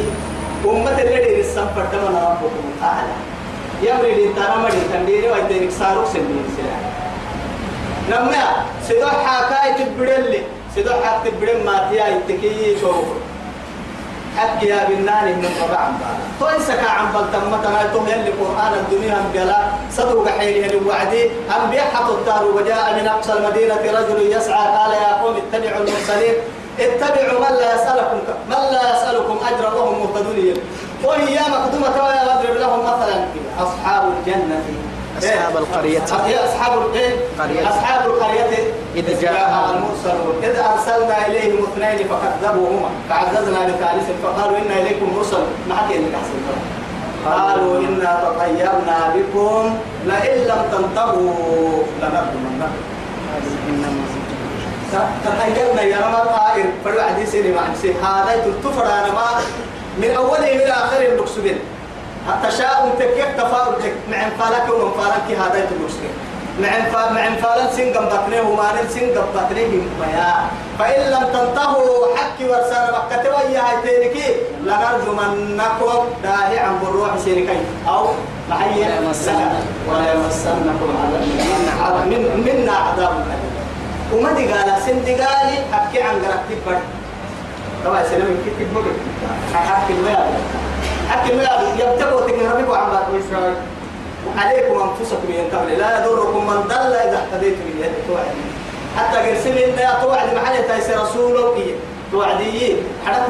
أمة 0.66 1.02
اللي 1.02 1.42
رسم 1.42 1.66
فردم 1.76 2.16
ربكم 2.16 2.64
الأعلى. 2.78 3.37
يمري 3.82 4.34
ترى 4.36 4.56
مري 4.64 4.82
تنديري 4.94 5.30
ويدينك 5.32 5.72
ساروك 5.72 6.06
سنين 6.14 6.46
سنين 6.58 6.82
نما 8.10 8.44
سيدو 8.88 9.08
حكاية 9.08 9.74
تبدل 9.74 10.38
سيدو 10.76 10.90
حكاية 10.90 11.32
تبدل 11.32 11.66
ما 11.66 11.90
تيا 11.90 12.08
يتكي 12.08 12.80
شوف 12.82 13.06
حكي 14.38 14.66
يا 14.68 14.86
بناني 14.90 15.34
من 15.34 15.46
الربع 15.46 15.78
عم 15.80 15.94
بالا 16.00 16.26
توين 16.40 16.60
سكا 16.68 16.90
عم 16.90 17.08
بلتم 17.14 17.50
مثلا 17.52 17.84
توم 17.94 18.08
يلي 18.08 18.32
قرآن 18.42 18.74
الدنيا 18.74 19.14
هم 19.14 19.30
بلا 19.34 20.32
حيل 20.40 20.58
يلي 20.64 20.80
وعدي 20.88 21.30
أنبياء 21.64 21.86
حطوا 21.94 22.18
الدار 22.18 22.46
وجاء 22.46 23.00
من 23.02 23.08
أقصى 23.08 23.34
المدينة 23.34 23.76
رجل 23.76 24.32
يسعى 24.32 24.68
قال 24.78 24.92
يا 24.92 25.22
قوم 25.22 25.36
اتبعوا 25.38 25.78
المرسلين 25.78 26.36
اتبعوا 26.80 27.40
من 27.40 27.56
لا 27.56 27.76
يسألكم 27.76 28.18
من 28.50 28.62
لا 28.72 28.82
يسألكم 28.94 29.38
أجرا 29.50 29.70
وهم 29.74 30.00
مهتدون 30.00 30.54
وهي 31.04 31.40
مقدمة 31.40 32.06
ويا 32.06 32.24
واضرب 32.28 32.56
لهم 32.56 32.80
مثلا 32.80 33.26
أصحاب 33.60 34.04
الجنة. 34.14 34.62
أصحاب 35.18 35.58
القرية. 35.58 36.00
يا 36.28 36.46
أصحاب 36.46 36.78
القرية 36.78 37.16
قرية. 37.40 37.70
أصحاب 37.70 38.06
القرية. 38.06 38.74
إذ 38.96 39.22
جاء 39.22 39.76
المرسلون. 39.76 40.36
إذ 40.44 40.56
أرسلنا 40.60 41.28
إليهم 41.28 41.64
اثنين 41.64 42.08
فكذبوهما. 42.08 42.90
فعززنا 43.10 43.60
بثالث 43.64 44.08
فقالوا 44.24 44.58
إنا 44.58 44.82
إليكم 44.82 45.18
مرسل 45.18 45.44
ما 45.70 45.76
حد 45.76 45.92
يلك 45.92 46.14
أحسن 46.16 46.38
قالوا 47.26 47.80
إنا 47.80 48.24
تطيرنا 48.24 49.14
بكم. 49.16 49.78
لئن 50.06 50.48
لم 50.48 50.62
تنتهوا 50.72 51.84
لنرجمنكم 52.02 52.72
تطيرنا 55.26 55.82
يا 55.82 55.98
رب 55.98 56.28
طائر 56.38 56.66
فلو 56.86 57.02
حديثي 57.02 57.52
مع 57.52 57.68
نفسي 57.72 57.94
هذا 57.94 58.42
تلتفر 58.46 58.86
أنا 58.86 59.12
ما 59.12 59.28
من 59.98 60.12
أوله 60.18 60.52
إلى 60.52 60.72
آخره 60.72 61.08
المقصودين 61.14 61.60
التشاؤم 62.30 62.90
تكيف 63.00 63.38
تفاؤل 63.38 63.76
تك 63.84 63.94
مع 64.12 64.30
فالك 64.40 64.74
ومن 64.74 64.92
فالك 64.92 65.40
هذا 65.40 65.70
المشكل 65.72 66.12
مع 66.62 66.70
فال 66.70 67.14
مع 67.14 67.30
فال 67.36 67.74
سنجم 67.76 68.06
بطنه 68.06 68.50
وما 68.50 68.72
سنجم 68.90 69.22
بطنه 69.36 69.84
ميا 70.02 70.34
فإن 70.80 71.12
لم 71.12 71.24
تنتهوا 71.34 72.18
حكي 72.18 72.50
ورسال 72.50 72.94
مكة 72.94 73.30
ويا 73.30 73.62
هيتينكي 73.70 74.36
لنرجمنكم 74.64 76.06
داهي 76.24 76.60
عن 76.60 76.80
بروح 76.84 77.18
سيركي 77.26 77.58
أو 77.88 78.08
محيي 78.50 78.82
ولا 78.82 78.96
يمسنكم. 78.96 79.66
يمسنكم 79.90 80.90
عذاب. 81.84 82.08
من 82.08 82.44
منا 82.46 82.72
عذاب. 82.72 83.14
وما 84.14 84.32
دي 84.32 84.54
قال؟ 84.54 84.82
سن 84.86 85.04
دي 85.06 85.16
قال 85.16 85.50
حكي 85.74 86.02
عن 86.02 86.16
قرأت 86.16 86.78
طبعا 87.86 88.04
سلام 88.04 88.28
كيف 88.60 88.68
بقى 88.76 89.64
حكي 89.66 89.94
المياه 89.94 90.28
حكي 91.10 91.32
المياه 91.34 91.62
يبتغوا 91.74 92.22
تكرمكم 92.22 92.72
عن 92.72 92.92
بعض 92.92 93.04
إسرائيل. 93.20 93.56
عليكم 94.38 94.90
أنفسكم 94.90 95.28
ينتبه 95.30 95.76
لا 95.76 96.06
يضركم 96.06 96.48
من 96.48 96.62
ضل 96.68 96.94
إذا 96.94 97.18
اهتديتم 97.24 97.62
به 97.80 97.90
توعد 98.08 98.26
حتى 98.98 99.18
قرسل 99.18 99.58
إن 99.58 99.80
يا 99.80 100.00
توعد 100.02 100.36
محل 100.36 100.68
تايس 100.68 100.90
رسوله 100.90 101.56
إيه 101.56 101.76
توعدي. 102.12 102.76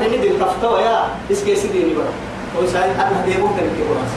لي 0.02 0.18
ندي 0.18 0.28
الكفتة 0.28 0.80
يا 0.82 1.06
إسكي 1.32 1.56
سيدي 1.56 1.84
نبرا 1.84 2.12
ويساعد 2.60 2.90
أنا 2.90 3.22
ديبوك 3.26 3.52
نبكي 3.52 3.84
براس 3.90 4.14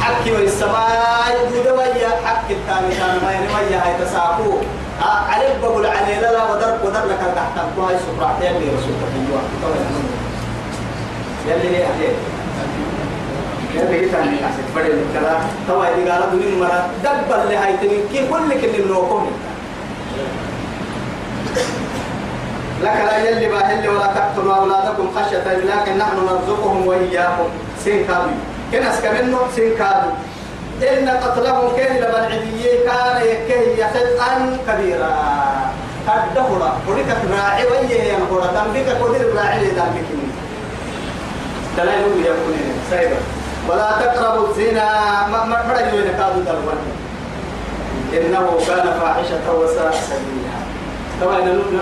حكي 0.00 0.32
والسماء 0.32 1.50
يدويا 1.54 2.08
حكي 2.24 2.54
التاني 2.54 2.94
كان 2.94 3.20
ما 3.24 3.32
ينويا 3.32 3.82
هاي 3.84 4.04
تساقو 4.06 4.58
عليك 5.02 5.56
بقول 5.62 5.86
علي 5.86 6.14
لا 6.20 6.32
لا 6.32 6.44
ودر 6.52 6.78
ودر 6.84 7.04
لك 7.06 7.20
القحطان 7.20 7.66
كويس 7.76 8.00
سفرعتين 8.00 8.52
لرسولك 8.52 9.02
في 9.12 9.18
الوقت 9.28 9.44
يلي 11.48 11.76
هي 11.76 11.84
عليك 11.84 12.16
يلي 13.74 14.08
تاني 14.08 14.36
حسب 14.36 14.64
بدل 14.76 15.02
الكلام 15.08 15.40
توا 15.68 15.94
اللي 15.94 16.10
قالوا 16.10 16.26
دنيا 16.32 16.56
مرة 16.60 16.88
دبر 17.04 17.42
اللي 17.42 17.56
هاي 17.56 17.76
تنين. 17.76 18.00
كي 18.12 18.28
كل 18.28 18.60
كل 18.60 18.80
النوكم 18.82 19.26
لك 22.82 22.96
لا 23.06 23.30
يلي 23.30 23.48
باهل 23.48 23.88
ولا 23.88 24.06
تقتلوا 24.06 24.54
أولادكم 24.54 25.08
خشية 25.16 25.38
لكن 25.54 25.98
نحن 25.98 26.16
نرزقهم 26.16 26.86
وإياكم. 26.86 27.48
سين 27.84 28.06
كامل 28.06 28.34
كنس 28.72 29.00
كمنه 29.00 29.38
سين 29.56 29.74
كامل 29.78 30.10
إن 30.82 31.08
قتلهم 31.08 31.76
كان 31.76 31.96
لبن 31.96 32.28
كان 32.86 33.16
يكيه 33.22 33.84
يخطئا 33.84 34.58
كبيرا. 34.68 35.16
قد 36.08 36.34
دهرا 36.34 36.78
ولك 36.88 37.16
راعي 37.32 37.66
ويه 37.66 38.02
ينهرا 38.02 38.46
تنبيك 38.46 38.88
قدر 38.88 39.34
راعي 39.36 39.58
لذنبك 39.64 40.08
دلائل 41.76 42.26
يكون 42.26 42.56
سيدا 42.90 43.16
ولا 43.68 43.90
تقربوا 44.00 44.48
الزنا. 44.48 45.26
ما 45.26 45.44
ما 45.44 45.72
رجل 45.72 45.94
ينكادوا 45.94 46.42
دلوان 46.46 46.78
إنه 48.12 48.58
كان 48.66 48.86
فاحشة 49.00 49.54
وساء 49.54 49.90
سبيلا. 49.90 50.56
طبعا 51.20 51.38
نقول 51.38 51.74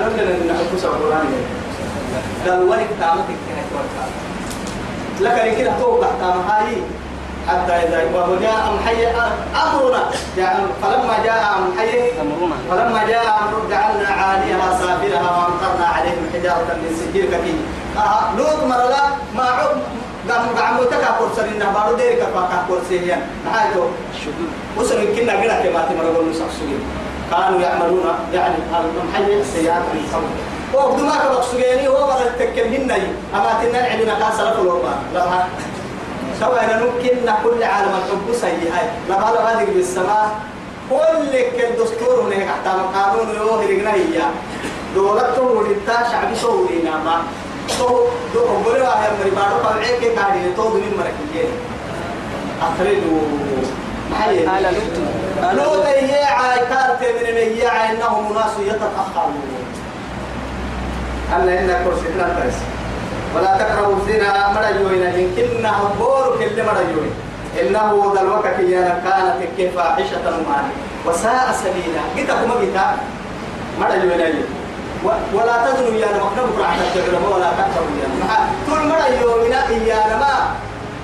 نحب 0.49 0.79
سوى 0.79 0.91
القرآن. 0.91 1.27
دلوان 2.47 2.87
تامتك 3.01 3.39
كهت 3.49 3.71
لكن 5.21 5.59
كده 5.59 5.73
توقع 5.81 6.09
تامهاي 6.21 6.77
حتى 7.49 7.73
إذا 7.73 7.99
وجاء 8.31 8.63
محي 8.77 9.07
أمرنا. 9.63 10.03
يعني 10.39 10.65
فلما 10.83 11.17
جاء 11.25 11.43
أمرنا. 12.23 12.57
فلما 12.71 13.05
جاء 13.09 13.25
أمر 13.43 13.55
جعلنا 13.71 14.09
عاليها 14.09 14.79
سافلها 14.81 15.29
وأمطرنا 15.37 15.87
عليهم 15.87 16.23
حجارة 16.33 16.71
من 16.83 16.91
سجيل 17.01 17.27
كثير. 17.27 17.59
آه 17.97 18.37
لوط 18.37 18.65
مرلا 18.65 19.03
ما 19.37 19.45
عب 19.45 19.77
قام 20.31 20.47
قام 20.57 20.77
تكا 20.91 21.11
كورسين 21.19 21.59
نبارو 21.59 21.97
ديرك 21.97 22.29
كورسين 22.69 23.17
نهايته 23.45 23.85
الشدود 24.15 24.51
وصل 24.77 24.99
كنا 25.17 25.33
قرأ 25.33 25.57
كما 25.63 25.81
تمرقون 25.89 26.31
نسخسين 26.31 26.81
كانوا 27.31 27.61
يعملون 27.61 28.05
يعني 28.33 28.55
المحي 28.73 29.41
السيئات 29.41 29.85
من 29.95 30.05
قبل. 30.13 30.33
وقت 30.75 31.01
ما 31.01 31.17
كبق 31.23 31.43
سجيني 31.43 31.89
هو 31.89 32.07
بدل 32.07 32.31
تكلمنا 32.39 32.97
أما 33.35 33.51
تنال 33.63 33.87
عندنا 33.87 34.31
سلف 34.31 34.57
الأربعة 34.61 34.99
لا 35.15 35.25
سواء 36.40 36.83
ممكن 36.83 37.16
كل 37.44 37.62
عالم 37.62 37.92
الحب 38.01 38.27
سيئة. 38.40 38.83
لا 39.09 39.14
قال 39.14 39.37
هذه 39.47 39.68
بالسماء؟ 39.75 40.27
كل 40.90 41.33
الدستور 41.64 42.20
هناك 42.27 42.49
حتى 42.49 42.70
قانون 42.94 43.29
يوهر 43.37 43.70
هي. 43.94 44.18
دولته 44.94 45.42
ولتا 45.42 46.09
شعبي 46.11 46.35
سورينا 46.35 46.90
ما 47.05 47.23
تو 47.79 48.07
دو 48.35 48.40
قبل 48.40 48.83
واحد 48.83 49.11
مري 49.20 49.31
بارو 49.31 49.57
قلعي 49.66 49.99
كي 50.01 50.14
كاري 50.14 50.53
تو 50.57 50.68
دني 50.70 50.90
مركيه 50.99 51.49
أخرجوا 52.62 53.20
محل 54.11 54.37
لوط 54.62 54.97
لوط 55.53 55.87
هي 55.87 56.25
عاي 56.25 56.59
كارت 56.59 57.01
من 57.03 57.27
هي 57.27 57.66
عاي 57.66 57.90
إنهم 57.97 58.35
ناس 58.35 58.55
يتأخرون 58.61 59.42
ألا 61.37 61.61
إن 61.61 61.85
كرسي 61.85 62.09
تنترس 62.09 62.59
ولا 63.35 63.57
تقربوا 63.59 63.97
الزنا 63.97 64.53
مرجوين 64.53 65.03
يمكن 65.03 65.68
بور 65.99 66.37
كل 66.38 66.62
مرجوين 66.62 67.12
إنه 67.61 68.12
ذا 68.14 68.20
الوقت 68.20 68.59
يانا 68.59 69.01
كانت 69.05 69.49
كيف 69.57 69.77
فاحشة 69.77 70.25
مالي 70.25 70.73
وساء 71.07 71.47
سبيلا 71.62 72.03
قتكم 72.16 72.51
قتا 72.53 72.97
مرجوين 73.81 74.44
ولا 75.35 75.55
تزنوا 75.64 75.99
يا 76.01 76.07
مقنب 76.07 76.59
راح 76.61 76.77
تجربوا 76.94 77.35
ولا 77.35 77.51
تقربوا 77.59 77.97
يا 78.01 78.09
طول 78.66 78.81
مرجوين 78.88 79.53
يا 79.88 80.16
ما 80.20 80.35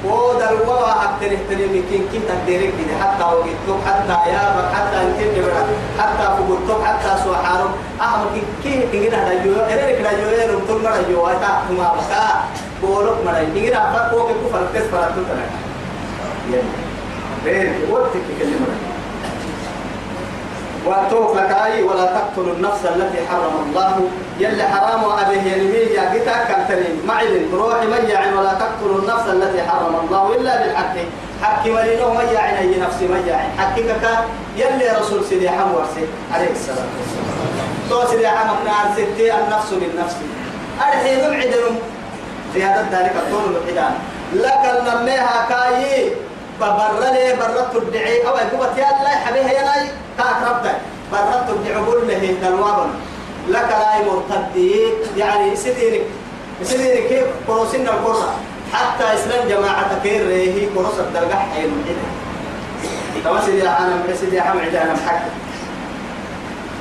وذا 0.04 0.50
الوقت 0.50 0.96
أكتر 1.06 1.28
احتري 1.36 1.66
مكين 1.66 2.08
كي 2.12 2.20
تقديرك 2.28 2.72
كده 2.78 2.94
حتى 3.02 3.24
وقتك 3.24 3.84
حتى 3.86 4.16
يابك 4.32 4.66
حتى 4.74 4.96
انتين 5.02 5.28
دبرا 5.34 5.62
حتى 5.98 6.24
فقلتك 6.36 6.84
حتى 6.84 7.10
سوحارم 7.24 7.72
أهم 8.00 8.26
كي 8.34 8.42
كي 8.62 8.86
كي 8.92 9.10
هذا 9.10 9.32
يو 9.44 9.54
إيرك 9.68 10.00
لا 10.00 10.10
يو 10.10 10.28
إيرم 10.40 10.60
طول 10.68 10.82
مرجو 10.82 11.26
أتا 11.26 11.52
ما 11.78 11.92
بكا 11.96 12.24
بولك 12.82 13.16
مرجو 13.26 13.54
كي 13.54 13.74
هذا 13.74 14.08
فوق 14.12 14.30
كفر 14.30 14.62
كيس 14.72 14.82
فرات 14.92 15.12
تنا 15.12 15.46
بين 17.44 17.74
وقتك 17.90 18.24
كلمة. 18.38 18.66
واتوك 20.86 21.36
لك 21.36 21.50
أي 21.64 21.82
ولا 21.82 22.06
تقتلوا 22.06 22.54
النفس 22.54 22.82
التي 22.84 23.26
حرم 23.28 23.54
الله. 23.66 24.08
يلي 24.40 24.62
حرام 24.62 25.04
أبيه 25.04 25.52
ينمي 25.52 25.84
يا 25.96 26.02
قتا 26.12 26.36
كالتنين 26.48 26.96
معدن 27.06 27.44
روحي 27.52 27.86
ميع 27.86 28.20
ولا 28.38 28.52
تقتلوا 28.54 28.98
النفس 28.98 29.26
التي 29.28 29.62
حرم 29.62 29.94
الله 30.04 30.36
إلا 30.36 30.62
بالحق. 30.62 30.96
حق 31.42 31.64
ولينه 31.66 32.08
ميع 32.14 32.58
أي 32.58 32.80
نفسي 32.80 33.08
ميع. 33.08 33.38
حقك 33.58 34.04
يلي 34.56 34.88
رسول 35.00 35.24
سيدي 35.24 35.50
حمورسي 35.50 36.04
عليه 36.34 36.50
السلام. 36.50 36.88
تو 37.90 38.06
سيدي 38.10 38.28
حمورنا 38.28 38.72
عن 38.72 38.88
ستي 38.96 39.34
النفس 39.34 39.70
بالنفس 39.72 40.16
أرحي 40.80 41.16
نمعدن 41.16 41.76
زيادة 42.54 42.82
ذلك 42.92 43.12
الطول 43.16 43.44
الوحيدان 43.50 43.92
لك 44.34 44.62
النميها 44.78 45.46
كاي. 45.48 46.12
فبر 46.60 47.00
لي 47.00 47.36
برت 47.40 47.76
الدعي 47.76 48.28
أو 48.28 48.36
يقبت 48.36 48.78
يا 48.78 48.86
الله 48.90 49.08
حبيها 49.24 49.52
يا 49.52 49.64
لاي 49.64 49.88
كاكربتك 50.18 50.76
برت 51.12 51.50
الدعي 51.50 51.74
قول 51.74 52.08
له 52.08 52.34
دلوابا 52.42 52.90
لك 53.48 53.68
لاي 53.82 54.04
مرتدي 54.06 54.84
يعني 55.16 55.56
سيدينك 55.56 56.00
سيدينك 56.62 57.08
كيف؟ 57.08 57.26
قروسين 57.48 57.88
القرى 57.88 58.30
حتى 58.72 59.04
إسلام 59.14 59.48
جماعة 59.48 60.02
كير 60.02 60.28
هي 60.28 60.66
قروس 60.66 60.98
الدرجة 60.98 61.34
حي 61.34 61.64
المعدة 61.64 62.08
كما 63.24 63.44
سيدي 63.46 63.68
أنا 63.68 64.02
سيدي 64.20 64.40
أحمد 64.40 64.60
عدانا 64.60 64.92
محكي 64.92 65.30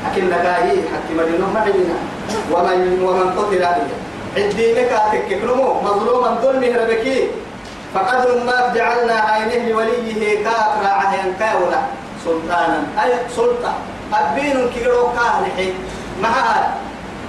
لكن 0.06 0.30
لك 0.30 0.46
هي 0.46 0.72
حكي 0.72 1.14
مدينة 1.18 1.48
عندنا. 1.56 2.00
ومن 2.52 3.04
ومن 3.04 3.40
قتل 3.40 3.64
عليه 3.64 3.94
عدي 4.38 4.74
لك 4.74 5.02
تككلمو 5.12 5.82
مظلوما 5.82 6.38
ظلمه 6.42 6.78
ربكي. 6.78 7.28
فقدر 7.94 8.44
ما 8.44 8.74
جعلنا 8.76 9.14
عينه 9.14 9.70
لوليه 9.70 10.44
كاك 10.44 10.72
راعه 10.84 11.16
ينكاولا 11.26 11.82
سلطانا. 12.26 12.84
أي 13.04 13.12
سلطة. 13.36 13.74
أبين 14.14 14.70
كيرو 14.70 15.10
كاهنحي. 15.16 15.74
معها 16.22 16.74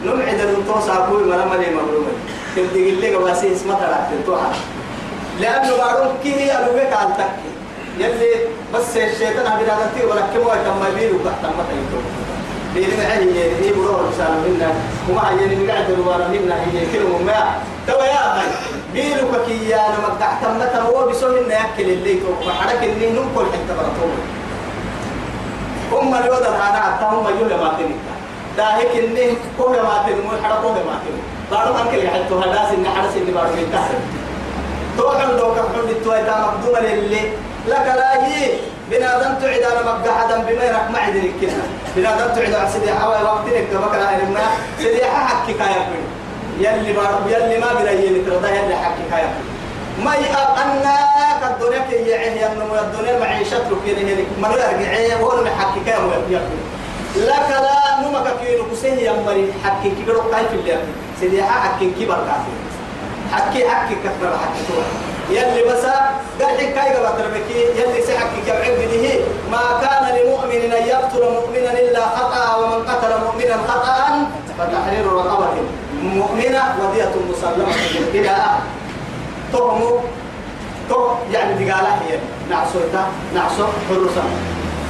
نمعد 0.05 0.41
الانتوس 0.41 0.89
أقول 0.89 1.29
مرمى 1.29 1.57
لي 1.57 1.75
مظلومة 1.75 2.13
تبدي 2.57 2.91
لي 2.91 3.15
قواسي 3.15 3.53
اسمها 3.53 3.77
ترى 3.77 3.99
تنتوها 4.11 4.53
لأنه 5.41 5.77
معروف 5.77 6.13
كي 6.23 6.35
هي 6.35 6.59
ألوك 6.59 6.93
على 6.93 7.15
تكي 7.15 7.51
يلي 7.99 8.31
بس 8.75 8.97
الشيطان 8.97 9.47
هبدا 9.47 9.77
تي 9.95 10.07
ولا 10.07 10.21
كم 10.21 10.41
وتم 10.41 10.99
بيرو 10.99 11.19
تحت 11.19 11.43
ما 11.45 11.65
تيتو 11.71 12.01
بيرو 12.75 12.97
معي 12.99 13.45
هي 13.61 13.73
برو 13.73 14.09
رسالة 14.09 14.41
منا 14.49 14.71
وما 15.09 15.21
قاعد 15.73 15.91
الورا 15.91 16.29
منا 16.29 16.55
هي 16.55 16.87
كلمة 16.93 17.19
ما. 17.27 17.55
توا 17.87 18.05
يا 18.05 18.39
أخي. 18.39 18.47
بيرو 18.93 19.29
كي 19.47 19.75
أنا 19.75 19.99
ما 20.03 20.09
قاعد 20.21 20.41
تم 20.73 20.81
هو 20.87 21.07
بيسوي 21.07 21.41
لنا 21.41 21.55
يأكل 21.55 21.91
اللي 21.91 22.15
تو 22.15 22.49
وحرك 22.49 22.83
اللي 22.83 23.13
نقول 23.13 23.47
حتى 23.47 23.75
برطول 23.79 24.17
هم 25.93 26.15
اللي 26.15 26.31
وضع 26.31 26.49
أنا 26.49 26.81
حتى 26.81 27.05
هم 27.05 27.27
يجوا 27.29 27.65
ما 27.65 27.73
تني. 27.79 27.95
ده 28.57 28.65
هيك 28.77 29.05
إني 29.05 29.35
كوه 29.59 29.71
ما 29.83 30.03
تني 30.07 30.15
مو 30.15 30.31
حرك 30.45 30.61
كوه 30.63 30.73
ما 30.73 30.99
تني. 31.05 31.21
بعدهم 31.51 31.77
أنكل 31.77 32.05
يحطوا 32.05 32.41
هذا 32.43 32.69
سن 32.71 32.87
حرس 32.87 33.17
اللي 33.17 33.33
بعده 33.33 33.49
ينتهي 33.59 33.95
توحن 34.99 35.37
دوك 35.37 35.57
حن 35.59 35.89
التوي 35.89 36.23
دا 36.23 36.35
مقدومة 36.41 36.81
للي 36.81 37.21
لك 37.69 37.87
لا 37.97 38.27
هي 38.27 38.51
بنادم 38.91 39.35
تعد 39.43 39.63
أنا 39.73 39.83
مقدح 39.93 40.25
دم 40.31 40.43
بما 40.43 40.65
يرك 40.65 40.87
ما 40.93 40.99
عدني 40.99 41.33
كنا. 41.41 41.63
بنادم 41.97 42.35
تعد 42.35 42.55
على 42.55 42.69
سيدي 42.73 42.93
حوا 42.93 43.23
وقتك 43.23 43.67
كما 43.73 43.89
كان 43.93 44.03
هرمنا 44.03 44.41
سيدي 44.79 45.05
حكي 45.05 45.53
كايا 45.53 45.87
يلي 46.61 46.93
بارب 46.93 47.25
يلي 47.29 47.59
ما 47.59 47.73
بلا 47.81 47.91
يلي 47.91 48.21
ترضى 48.25 48.49
يلي 48.49 48.75
كايا 49.11 49.31
ما 50.05 50.15
يأقنا 50.15 50.95
كالدنيا 51.41 51.79
كي 51.91 51.97
يعيه 52.11 52.47
ينمو 52.47 52.75
الدنيا 52.75 53.19
معيشة 53.21 53.57
لك 53.71 53.83
يلي 53.87 54.25
من 54.43 54.51
يرجع 54.51 55.17
هو 55.21 55.45
محكي 55.45 55.81
كايا 55.87 55.99
يقول 56.31 57.29
لك 57.29 57.49
لا 57.51 58.01
نمك 58.09 58.27
كيلو 58.41 58.65
كسيه 58.73 59.11
يمري 59.11 59.53
حكي 59.65 59.91
كي 59.91 60.03
قرب 60.13 60.31
كاي 60.31 60.45
في 60.49 60.55
اللي 60.55 60.79
سيدي 61.21 61.43
حكي 61.43 61.91
كبر 62.01 62.15
كافي. 62.15 62.53
حكي 63.33 63.95
كثر 64.05 64.33
حكي 64.43 64.61
تو 64.69 64.75
يلي 65.35 65.63
بس 65.69 65.85
قال 66.41 66.57
كاي 66.57 66.95
قبل 66.95 67.19
تربكي 67.19 67.59
يلي 67.81 68.03
سحكي 68.07 68.41
كبعب 68.47 68.79
به 68.79 69.21
ما 69.53 69.63
كان 69.83 70.05
لمؤمن 70.17 70.73
أن 70.73 70.87
يقتل 70.87 71.23
مؤمنا 71.33 71.73
إلا 71.81 72.01
خطأ 72.07 72.57
ومن 72.57 72.85
قتل 72.89 73.13
مؤمنا 73.25 73.57
خطأ 73.69 74.27
فتحرير 74.59 75.07
رقبة. 75.07 75.49
مؤمنة 76.03 76.63
ودية 76.81 77.15
مسلمة 77.31 77.75
إلى 78.15 78.37
تهموا 79.53 80.01
تو 80.89 81.15
يعني 81.33 81.65
دقالة 81.65 81.93
هي. 82.03 82.19
نعسو 82.51 82.79
تا 82.93 83.07
نعسو 83.35 83.65
حرسا 83.89 84.25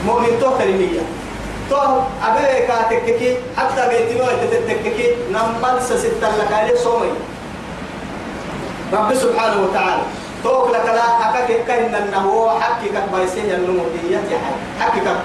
مؤمن 0.06 0.38
تو 0.40 0.58
كريمية 0.58 1.02
تو 1.70 1.76
أبي 2.22 2.66
كاتككي 2.66 3.36
حتى 3.56 3.82
بيتنو 3.88 4.26
تتككي 4.26 5.06
نمبل 5.32 5.82
سستة 5.82 6.28
لك 6.38 6.52
عليه 6.52 6.76
صومي. 6.76 7.12
رب 8.92 9.14
سبحانه 9.14 9.62
وتعالى. 9.62 10.02
توك 10.44 10.70
لك 10.70 10.86
لا 10.86 11.30
أكاك 11.30 11.66
كهن 11.68 11.94
أنه 11.94 12.50
حكي 12.60 12.88
كبايسين 12.88 13.50
النمودية 13.50 14.16
يا 14.32 14.38
حي. 14.38 14.56
حكي 14.80 15.00
كب 15.00 15.18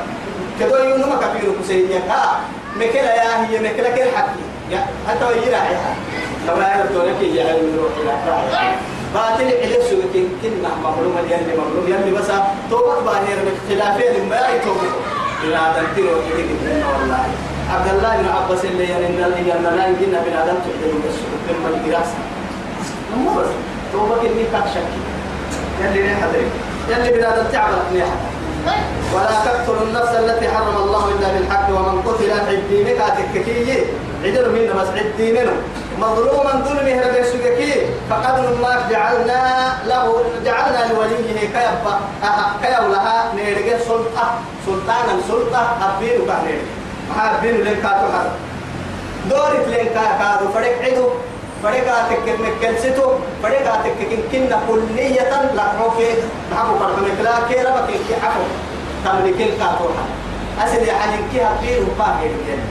كدو 0.59 0.75
يونما 0.75 1.15
كبيرو 1.15 1.53
كسينيا 1.63 1.99
ها 2.09 2.39
مكلا 2.75 3.15
يا 3.15 3.47
هي 3.47 3.59
مكلا 3.59 3.89
كل 3.95 4.11
حكي 4.17 4.43
يا 4.71 4.79
حتى 5.07 5.31
يجرى 5.37 5.51
يا. 5.51 5.95
لو 6.47 6.55
لا 6.57 6.77
يردونك 6.79 7.21
يا 7.21 7.43
علم 7.49 7.77
روح 7.79 7.91
إلى 8.01 8.13
باطل 9.13 9.43
عليه 9.43 9.79
سوكين 9.89 10.27
كنا 10.43 10.69
مظلوم 10.83 11.15
يلي 11.29 11.53
مظلوم 11.61 11.85
يلي 11.87 12.11
بس 12.17 12.27
توبة 12.69 12.95
بانير 13.05 13.37
باختلافين 13.45 14.29
ما 14.29 14.39
يتوبوا 14.55 14.91
إلى 15.43 15.59
تنتير 15.75 16.05
وكذب 16.05 16.49
والله. 16.99 17.23
عبد 17.73 17.87
الله 17.93 18.17
بن 18.21 18.27
عباس 18.37 18.65
اللي 18.65 18.83
ينن 18.83 19.23
اللي 19.25 19.49
ينن 19.49 19.75
لا 19.77 19.87
يمكن 19.87 20.11
بن 20.11 20.33
آدم 20.37 20.55
من 21.49 21.79
الجراس 21.83 22.07
مو 23.17 23.29
بس 23.39 23.47
توبة 23.93 24.15
كني 24.15 24.43
كاشك 24.51 24.87
يلي 25.83 26.01
ليه 26.07 26.15
حضرك 26.15 26.49
يلي 26.89 27.17
بن 27.17 27.23
آدم 27.23 27.43
تعبت 27.51 27.85
ليه 27.93 28.05
ولا 29.13 29.35
تقتلوا 29.45 29.87
النفس 29.87 30.11
التي 30.15 30.47
حرم 30.49 30.75
الله 30.77 31.03
إلا 31.09 31.27
بالحق 31.33 31.67
ومن 31.69 32.01
قتل 32.07 32.31
عدينك 32.31 32.99
أتككي. 33.01 33.83
عدل 34.23 34.45
من 34.49 34.63
بس 34.77 34.89
عديننا 34.99 35.55
مظلوما 35.99 36.53
ظلمه 36.65 37.01
ربي 37.01 37.23
سجكي 37.23 37.73
فقد 38.09 38.37
ما 38.61 38.73
جعلنا 38.91 39.41
له 39.85 40.05
جعلنا 40.45 40.93
لوليه 40.93 41.39
كيبا 41.39 41.93
كيو 42.61 42.85
لها 42.91 43.17
نيرجع 43.35 43.77
سلطة. 43.87 44.25
سلطانا 44.65 45.13
سلطة. 45.27 45.61
أبين 45.85 46.17
كهنير 46.27 46.61
ما 47.17 47.39
أبين 47.39 47.55
لين 47.63 47.85
هذا. 47.85 48.33
دورت 49.29 49.67
لين 49.67 49.87
كاتو 49.95 50.47
عدو. 50.83 51.09
فرق 51.63 51.87
أتك 51.97 52.39
مكل 52.39 52.79
ستو 52.79 53.11
فرق 53.43 53.73
أتك 53.73 53.99
كنا 54.31 54.59
كلية 54.67 55.31
روكي 55.81 56.09
نحبو 56.51 56.73
فرق 56.79 57.21
لا 57.23 57.33
كيرا 57.49 57.69
بكي 57.69 57.97
كي 58.07 58.15
عفو. 58.23 58.43
تملكين 59.05 59.47
كاتو 59.59 59.85
هذا 60.57 60.65
أسد 60.73 60.87
يعني 60.87 61.17
كي 61.33 61.41
أبين 61.41 61.83
وباهر 61.83 62.31
يعني 62.49 62.61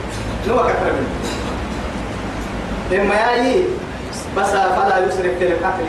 نو 0.47 0.55
كتر 0.63 0.91
منه. 0.95 1.13
لما 2.91 3.15
يأي 3.15 3.63
بس 4.37 4.49
فلا 4.49 4.99
يسرف 5.07 5.37
في 5.39 5.47
القتل 5.47 5.85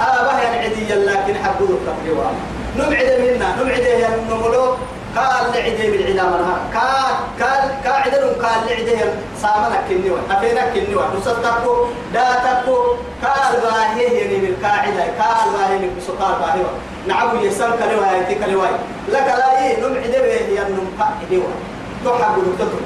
آه 0.00 0.38
يعني 0.38 0.58
عدي 0.58 0.94
لكن 0.94 1.34
حبوا 1.44 1.66
القتل 1.68 2.10
واما 2.18 2.44
نبعد 2.76 3.20
منا 3.20 3.62
نبعد 3.62 3.78
يا 3.78 4.08
نملو 4.30 4.74
قال 5.18 5.52
لعدي 5.54 5.90
بالعدا 5.90 6.22
منها 6.22 6.56
قال 6.74 7.14
قال 7.40 7.82
قاعدة 7.84 8.22
قال 8.42 8.66
لعدي 8.68 8.96
سامنا 9.42 9.78
كني 9.88 10.10
وان 10.10 10.22
أفينا 10.30 10.60
كني 10.74 10.94
نصدقكو 11.16 11.86
داتكو 12.14 12.76
قال 13.24 13.60
باهي 13.62 14.04
يعني 14.18 14.36
من 14.36 14.56
قاعدة 14.62 15.02
قال 15.02 15.52
باهي 15.52 15.78
من 15.78 15.96
بسطار 15.98 16.38
باهي 16.38 16.62
نعم 17.06 17.40
يسام 17.40 17.70
كلواي 17.70 18.24
تي 18.24 18.34
كلواي 18.34 18.70
لك 19.08 19.34
لا 19.38 19.60
يه 19.60 19.76
نبعد 19.80 20.10
به 20.10 20.60
يا 20.60 20.64
نم 20.68 20.88
قاعدة 21.00 21.32
وان 21.32 22.20
تحب 22.20 22.34
دكتور 22.58 22.80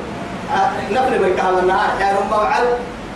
نفل 0.90 1.18
بيكها 1.24 1.60
النهار 1.60 2.00
يا 2.00 2.16
رب 2.18 2.32
وعل 2.32 2.66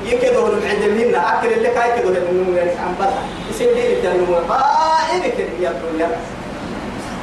يكدوا 0.04 0.48
العدمين 0.48 1.14
أكل 1.14 1.52
اللي 1.52 1.68
كاي 1.68 1.98
كدوا 1.98 2.10
النمو 2.10 2.58
عن 2.58 2.94
بلا 2.98 3.10
يصير 3.50 3.74
لي 3.74 4.08
آه 4.50 5.12
إيه 5.12 5.32
كده 5.32 5.48
يا 5.60 5.72
دنيا 5.92 6.08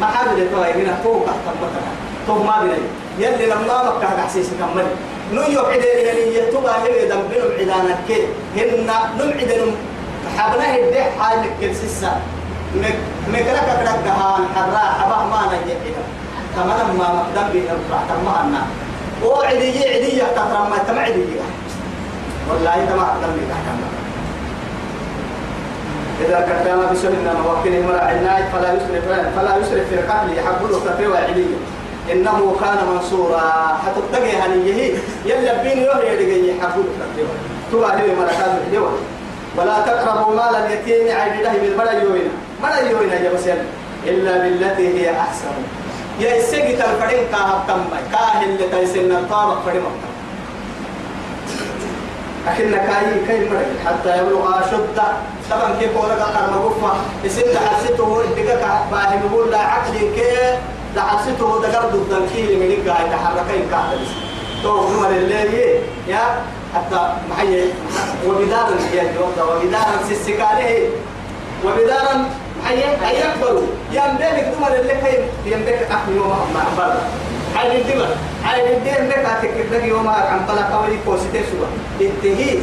ما 0.04 0.10
حابب 0.12 0.52
توا 0.52 0.66
هنا 0.76 0.96
فوق 1.04 1.26
تحت 1.26 1.56
بطل 1.62 1.84
فوق 2.28 2.46
ما 2.46 2.62
بيني 2.62 2.88
يلي 3.20 3.46
لما 3.46 3.84
ما 3.84 3.94
كان 4.02 4.28
حسيس 4.28 4.48
كمل. 4.60 4.86
نو 5.34 5.42
يوعد 5.42 5.84
يعني 5.84 6.36
يتوبا 6.36 6.72
هي 6.84 7.08
دم 7.08 7.22
بينهم 7.30 7.52
عدانا 7.60 7.96
كي. 8.08 8.28
هن 8.58 8.86
نم 9.18 9.30
عدنهم 9.40 9.76
حبنا 10.38 10.76
هدي 10.76 11.04
حالك 11.20 11.52
كل 11.62 11.76
سسا 11.76 12.22
مكرك 13.32 13.66
كرك 13.80 14.00
دهان 14.06 14.44
حرا 14.56 14.84
حبا 15.00 15.18
ما 15.32 15.42
نجي 15.52 15.74
تمام 16.56 16.98
ما 17.00 17.08
مقدم 17.14 17.48
بينهم 17.54 17.80
راح 17.92 18.02
تمام 18.10 18.56
وعدي 19.24 19.90
عدي 19.90 20.22
ما 20.72 20.78
تمعدي 20.88 21.26
والله 22.50 22.86
تما 22.90 23.04
أقدم 23.04 23.34
لك 23.38 23.52
أحكام 23.52 24.03
إذا 26.26 26.40
كتب 26.50 26.94
بسنة 26.94 27.34
موكله 27.46 27.88
مرعنا 27.88 28.50
فلا 28.54 28.74
يسرف 28.74 29.06
فلا 29.36 29.58
يسرف 29.58 29.88
في 29.90 29.96
القتل 29.96 30.38
يحبه 30.38 30.80
كفي 30.86 31.08
وعلية. 31.08 31.56
إنه 32.12 32.56
كان 32.62 32.78
منصورا. 32.94 33.78
حتى 33.86 34.02
تجي 34.14 34.32
هنيه 34.32 34.94
يلا 35.26 35.64
بين 35.64 35.78
يوم 35.78 36.00
يدقي 36.12 36.50
يحبه 36.50 36.84
كفي 37.00 37.24
تبع 37.72 37.88
هي 37.88 38.08
ملكات 38.16 38.52
الجوا 38.68 38.90
ولا 39.58 39.82
تقربوا 39.86 40.36
مال 40.36 40.56
اليتيم 40.56 41.18
عين 41.18 41.34
الله 41.40 41.54
بالبلا 41.62 41.92
يوين 41.92 42.30
ملا 42.64 42.80
يوين 42.80 43.10
يا 43.10 43.34
بس 43.34 43.48
إلا 44.08 44.38
بالتي 44.38 44.88
هي 45.00 45.20
أحسن. 45.20 45.56
يا 46.20 46.38
السجت 46.38 46.82
الفريق 46.82 47.32
كاهب 47.32 47.64
كم 47.68 47.84
كاهل 48.12 48.50
اللي 48.50 48.68
تيسن 48.72 49.12
الطابق 49.12 49.58
فريق 49.66 49.84
لكن 52.48 52.72
كاي 52.72 53.26
كاي 53.28 53.50
مرق 53.50 53.68
حتى 53.86 54.18
يبلغ 54.18 54.60
أشده 54.60 55.04
طبعا 55.52 55.76
كيف 55.80 55.98
ولا 55.98 56.14
قال 56.24 56.50
مغفى 56.54 56.96
يصير 57.24 57.46
حسيته 57.60 58.24
دقة 58.38 58.86
باهي 58.92 59.18
بقول 59.30 59.52
لا 59.52 59.58
عقل 59.58 59.94
كي 59.94 60.58
لا 60.96 61.02
حسيته 61.02 61.62
دقر 61.62 61.86
ضد 61.90 62.14
الكيل 62.14 62.60
من 62.60 62.66
الجاي 62.66 63.10
تحركين 63.12 63.70
كاتلس 63.72 64.10
تو 64.64 64.70
هم 64.78 65.06
اللي 65.06 65.80
يا 66.08 66.22
حتى 66.76 67.14
محي 67.30 67.66
وبدارا 68.28 68.76
يا 68.94 69.04
جودا 69.04 69.44
وبدارا 69.44 70.00
سسكانه 70.10 70.90
وبدارا 71.66 72.26
محي 72.64 72.84
أي 73.10 73.24
أكبر. 73.24 73.62
يا 73.92 74.14
مبلك 74.14 74.54
دمر 74.58 74.76
اللي 74.76 74.94
كي 74.94 75.52
يمبك 75.52 75.88
أحمي 75.92 76.20
وما 76.20 76.64
برا 76.78 77.02
عين 77.56 77.72
الدمر 77.82 78.08
عين 78.46 78.68
الدين 78.78 79.10
لك 79.10 79.26
أتكلم 79.26 79.86
يوم 79.90 80.08
عن 80.08 80.46
طلع 80.48 80.62
قولي 80.78 80.98
كوسيتي 81.06 81.42
سوا 81.52 81.68
انتهي 82.02 82.58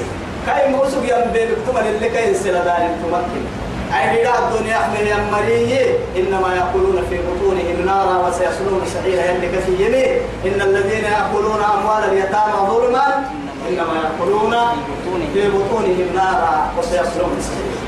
كاي 0.47 0.69
موسوق 0.73 1.05
يم 1.05 1.33
بين 1.33 1.49
تمر 1.67 1.81
اللي 1.81 2.09
كاي 2.09 2.35
سلا 2.35 2.65
دار 2.65 2.89
تمكن 3.03 3.43
عين 3.93 4.25
لا 4.25 4.33
الدنيا 4.39 4.77
أحمل 4.77 5.07
يا 5.07 5.17
مريه 5.33 5.99
إنما 6.17 6.55
يقولون 6.57 7.03
في 7.11 7.17
بطونهم 7.19 7.87
نارا 7.87 8.29
وسيصلون 8.29 8.83
سعيرا 8.95 9.23
يلك 9.23 9.55
في 9.67 9.73
يمين 9.85 10.11
إن 10.47 10.61
الذين 10.69 11.05
يأكلون 11.05 11.61
أموال 11.79 12.05
اليتامى 12.13 12.59
ظلما 12.71 13.07
إنما 13.69 13.95
يأكلون 14.03 14.55
في 15.35 15.49
بطونهم 15.49 16.07
نارا 16.15 16.73
وسيصلون 16.79 17.37
سعيرا 17.41 17.81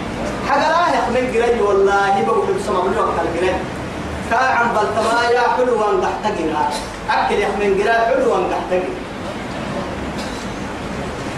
حاجة 0.49 0.69
لا 0.71 0.99
يحمل 0.99 1.33
جري 1.33 1.61
والله 1.61 2.23
بقول 2.27 2.47
بسمع 2.59 2.83
من 2.85 2.97
وقت 2.99 3.27
الجري 3.27 3.55
كاعن 4.33 4.69
بلتما 4.75 5.23
يا 5.31 5.45
حلوان 5.57 5.95
تحتقنا 6.03 6.69
أكل 7.11 7.39
يحمل 7.39 7.79
جرا 7.79 7.93
حلوان 7.93 8.43
تحتقنا 8.51 8.95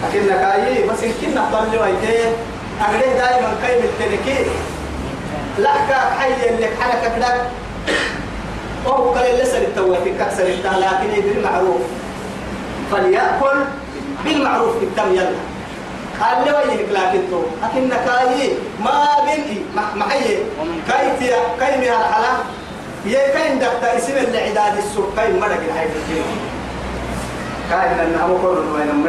لكن 0.03 0.27
كاي 0.27 0.87
بس 0.87 1.03
يمكن 1.03 1.35
نطلع 1.35 1.83
ويتي. 1.83 2.17
أغلى 2.81 3.07
دائما 3.19 3.53
كاي 3.61 3.81
بالتنكي 3.81 4.45
لا 5.59 5.71
كا 5.89 5.95
حي 6.19 6.49
اللي 6.49 6.67
حركة 6.79 7.15
كده 7.15 7.27
وهو 8.85 9.09
قال 9.13 9.35
لسه 9.39 9.57
التوافي 9.57 10.11
كسر 10.19 10.43
لكن 10.43 11.09
يدري 11.17 11.43
معروف 11.43 11.81
فليأكل 12.91 13.57
بالمعروف 14.25 14.75
التم 14.83 15.13
يلا. 15.13 15.39
قال 16.21 16.45
لي 16.45 16.51
وينك 16.51 16.89
لكن 16.91 17.21
تو. 17.31 17.41
لكن 17.63 17.89
كاي 17.89 18.51
ما 18.79 19.07
بنتي 19.25 19.61
محيي. 19.95 20.37
كاي 20.87 21.17
تيا 21.19 21.37
كاي 21.59 21.77
من 21.77 21.91
كاين 23.13 23.59
دكتا 23.59 23.97
اسم 23.97 24.13
العداد 24.17 24.77
السوق 24.77 25.13
كاي 25.15 25.33
مرق 25.33 25.61
الحي 25.69 25.87
كاين 27.69 27.99
انه 27.99 28.27
مقر 28.27 28.59
وين 28.73 29.05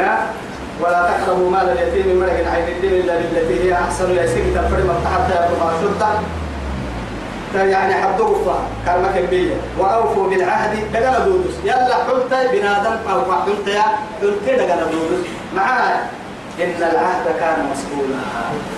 ولا 0.81 1.11
تقربوا 1.11 1.51
مال 1.51 1.69
اليتيم 1.69 2.21
مرق 2.21 2.39
الحي 2.39 2.73
الدين 2.73 2.93
إلا 2.93 3.15
بالتي 3.17 3.65
هي 3.65 3.75
أحسن. 3.75 4.11
يا 4.17 4.27
سيدي 4.27 4.51
تفرم 4.51 4.91
حتى 5.15 5.35
يبلغ 5.35 5.73
شده 5.81 6.09
يعني 7.65 7.95
حدوفا 7.95 8.59
كلمة 8.87 9.21
كبيرة. 9.21 9.57
وأوفوا 9.79 10.29
بالعهد 10.29 10.93
دقنا 10.93 11.19
دودس 11.19 11.55
يلا 11.65 11.95
حلت 11.95 12.33
بنادم 12.53 12.97
أو 13.11 13.21
حلت 13.33 13.67
يا 13.69 13.83
حلت 14.21 14.47
دقنا 14.47 14.85
دودس 14.93 15.27
معاي. 15.57 15.97
إن 16.61 16.77
العهد 16.79 17.27
كان 17.41 17.59
مسؤولا. 17.73 18.21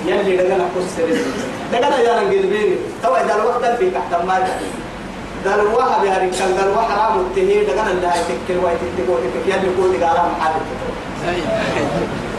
يلي 0.06 0.36
دقنا 0.36 0.64
كسر 0.74 1.08
دقنا 1.72 1.98
يا 1.98 2.18
رجل 2.18 2.46
بيني 2.46 2.76
تو 3.02 3.14
إذا 3.14 3.34
الوقت 3.34 3.64
في 3.78 3.90
تحت 3.90 4.24
ما 4.24 4.38
دل 5.44 5.60
وها 5.74 6.02
بهاري 6.02 6.30
كان 6.30 6.56
دل 6.56 6.68
وها 6.68 6.82
حرام 6.88 7.20
التهي 7.20 7.64
تكر 7.64 8.64
واي 8.64 8.74
تكر 8.74 9.10
واي 9.10 9.22
تكر 9.22 9.42
يلي 9.46 9.66
يقول 9.72 9.92
لي 9.92 10.04
قالها 10.04 10.28
محل 10.38 10.52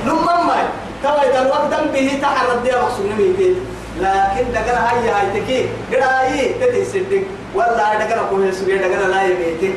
لما 0.05 0.43
ما 0.43 0.55
تو 1.03 1.09
إذا 1.09 1.41
الوقت 1.41 1.73
به 1.93 2.19
تحرد 2.21 2.63
دي 2.63 2.71
مقصود 2.71 3.05
نميتين 3.05 3.55
لكن 4.01 4.51
دقنا 4.53 4.89
هاي 4.89 5.09
هاي 5.09 5.41
تكي 5.41 5.65
قراي 5.91 6.53
تدي 6.61 6.85
صدق 6.85 7.23
والله 7.55 7.93
دقنا 7.93 8.23
كوه 8.29 8.51
سوي 8.51 8.77
دقنا 8.77 9.07
لا 9.13 9.23
يبيتي 9.23 9.73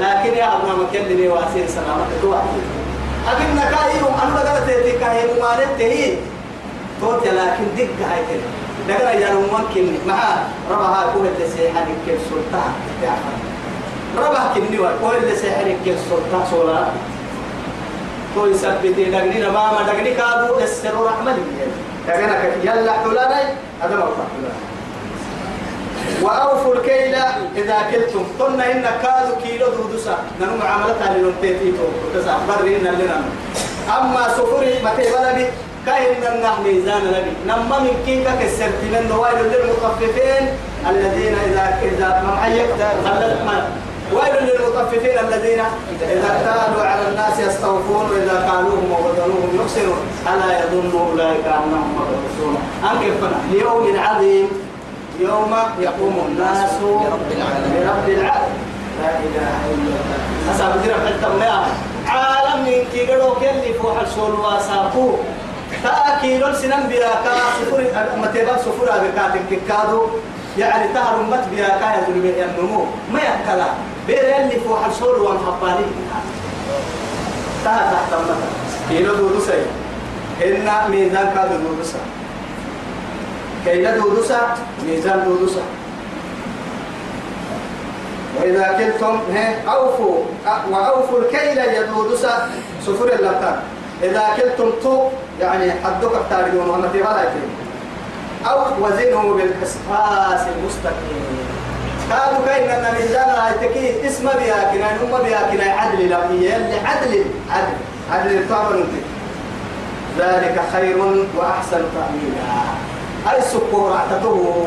لكن 0.00 0.32
يا 0.36 0.56
ابنا 0.56 0.74
مكلمي 0.74 1.28
واسين 1.28 1.68
سلامة 1.68 2.06
توعدي 2.22 2.62
أكيد 3.28 3.50
نكايهم 3.56 4.12
أنا 4.22 4.42
دقنا 4.42 4.66
تيتي 4.66 4.98
كاي 4.98 5.18
ممالت 5.34 5.70
تهي 5.78 6.14
توت 7.00 7.26
لكن 7.26 7.64
دق 7.76 8.06
هاي 8.08 8.20
كده 8.30 8.48
دقنا 8.88 9.12
يا 9.12 9.34
ممكن. 9.34 9.86
مع 10.08 10.18
ربها 10.70 11.10
كوه 11.14 11.22
اللي 11.22 11.48
سيحن 11.56 11.86
كيف 12.06 12.20
سلطان 12.30 12.72
ربها 14.18 14.54
كني 14.54 14.78
وكوه 14.78 15.16
اللي 15.16 15.36
سيحن 15.36 15.76
كيف 15.84 15.98
سلطان 16.10 16.44
سولا. 16.50 16.86
تو 18.34 18.46
يثبت 18.46 18.96
دقني 18.98 19.38
ما 19.50 19.72
ما 19.72 19.82
دقني 19.86 20.14
كادو 20.14 20.58
السر 20.58 21.04
رحمة 21.04 21.36
دقنا 22.08 22.44
يلا 22.64 22.92
حلالي 22.92 23.42
هذا 23.82 23.96
ما 23.96 24.08
وأوفوا 26.22 26.74
الكيل 26.74 27.14
إذا 27.56 27.76
كلتم. 27.90 28.24
قلنا 28.40 28.72
إن 28.72 28.84
كادو 29.02 29.34
كيلو 29.42 29.66
دودسا 29.76 30.16
ننو 30.40 30.56
معاملتها 30.56 31.14
لنمتيتو 31.14 31.86
تسع 32.14 32.36
برين 32.48 32.84
لنا 32.84 33.22
أما 33.98 34.28
سفري 34.28 34.74
متى 34.84 35.04
بلدي. 35.12 35.46
كاين 35.86 36.20
لنا 36.20 36.50
ميزان 36.64 37.04
نبي. 37.14 37.32
نما 37.46 37.78
من 37.78 37.96
كيكا 38.06 38.34
كسرت 38.42 38.80
من 38.92 39.06
ويل 39.20 39.38
للمطففين 39.52 40.44
الذين 40.90 41.34
إذا 41.46 41.78
إذا 41.82 42.08
محيك 42.26 42.70
ويل 44.12 44.34
للمطففين 44.48 45.18
الذين 45.18 45.60
إذا 46.02 46.30
كانوا 46.46 46.82
على 46.90 47.08
الناس 47.08 47.38
يستوفون 47.38 48.04
وإذا 48.10 48.36
كانوهم 48.48 48.86
ووزنوهم 48.92 49.50
يخسرون. 49.60 50.00
ألا 50.30 50.48
يظن 50.60 50.92
أولئك 51.10 51.46
أنهم 51.46 51.88
مبعوثون. 51.98 52.56
أنكفنا 52.90 53.38
ليوم 53.52 53.98
عظيم. 53.98 54.48
يوم 55.20 55.52
يقوم 55.80 56.16
الناس 56.28 56.70
لرب 56.82 57.28
العالمين. 57.36 57.82
لرب 57.82 58.08
العالمين. 58.08 58.66
لا 59.02 59.10
إله 59.26 59.54
إلا 59.74 59.94
الله. 60.00 60.16
كثيرا 60.76 60.98
في 60.98 61.08
التمنية 61.08 61.60
عالم 62.06 62.64
من 62.64 62.78
كي 62.92 63.06
قدو 63.06 63.34
كلي 63.34 63.74
فوح 63.82 64.00
السول 64.00 64.32
واساقو 64.34 65.10
تأكيد 65.82 66.42
السنن 66.42 66.86
بياكا 66.88 67.34
سفر 67.60 67.80
متباب 68.16 68.58
سفر 68.58 68.86
أبكات 68.96 69.32
كادو. 69.68 70.00
يعني 70.58 70.94
تهر 70.94 71.20
أمت 71.20 71.44
بياكا 71.50 71.88
يظلم 71.98 72.26
ينمو 72.26 72.84
ما 73.12 73.20
يكلا 73.20 73.66
بير 74.06 74.24
يلي 74.24 74.60
فوح 74.60 74.86
السول 74.86 75.20
وانحباني 75.20 75.86
تهر 77.64 77.84
تحت 77.92 78.12
أمتا 78.12 78.36
كيلو 78.88 79.14
دودو 79.14 79.40
سي 79.40 79.62
إن 80.44 80.90
ميزان 80.90 81.30
كادو 81.34 81.56
دودو 81.56 81.84
سي 81.84 81.98
كيلا 83.64 83.90
دودوسا 83.96 84.40
ميزان 84.86 85.24
دودوسا. 85.24 85.60
وإذا 88.40 88.66
كلتم 88.78 89.20
أوفوا. 89.68 90.18
وأوفوا 90.70 91.18
الكيل 91.18 91.58
يدودوسا 91.58 92.48
سفر 92.86 93.08
اللبتان 93.12 93.56
إذا 94.02 94.24
كلتم 94.36 94.70
تو 94.82 95.08
يعني 95.40 95.72
حدك 95.84 96.12
التاريخ 96.14 96.54
وما 96.54 96.88
تبغى 96.88 97.26
أو 98.46 98.58
وزنه 98.80 99.34
بالقسطاس 99.34 100.40
المستقيم. 100.56 101.46
قالوا 102.10 102.46
كاين 102.46 102.70
أن 102.70 102.94
ميزان 102.94 103.28
هاي 103.28 104.06
اسم 104.08 104.28
بياكنا 104.28 105.02
هم 105.02 105.22
بياكنا 105.22 105.72
عدل 105.72 106.08
لا 106.10 106.24
اللي 106.24 106.78
عدل 106.84 107.24
عدل 107.50 107.76
عدل 108.12 108.48
طبعا 108.48 108.84
ذلك 110.18 110.60
خير 110.72 110.98
وأحسن 111.36 111.82
تأويلا. 111.94 112.62
أي 113.30 113.42
سكور 113.42 113.96
اعتته 113.96 114.66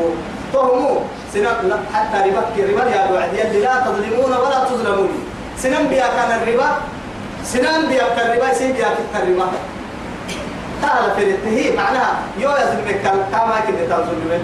تهمو. 0.52 1.00
سنم 1.34 1.72
حتى 1.94 2.30
ربك 2.30 2.70
ربا 2.70 2.90
يا 2.90 3.10
بعد 3.12 3.34
يلي 3.34 3.60
لا 3.60 3.74
تظلمون 3.86 4.32
ولا 4.32 4.64
تظلمون 4.64 5.08
سنم 5.58 5.88
بيا 5.88 6.06
كان 6.06 6.30
الربا. 6.42 6.68
سنم 7.44 7.88
بيا 7.88 8.04
كان 8.16 8.30
الربا 8.30 8.54
سي 8.54 8.72
بيا 8.72 8.88
كان 9.12 9.22
الربا. 9.22 9.46
تعال 10.82 11.10
في 11.16 11.30
التهي 11.30 11.76
معناها 11.76 12.14
يو 12.38 12.50
يزلمك 12.50 13.00
كما 13.32 13.60
كنت 13.66 13.78
تظلمين 13.92 14.42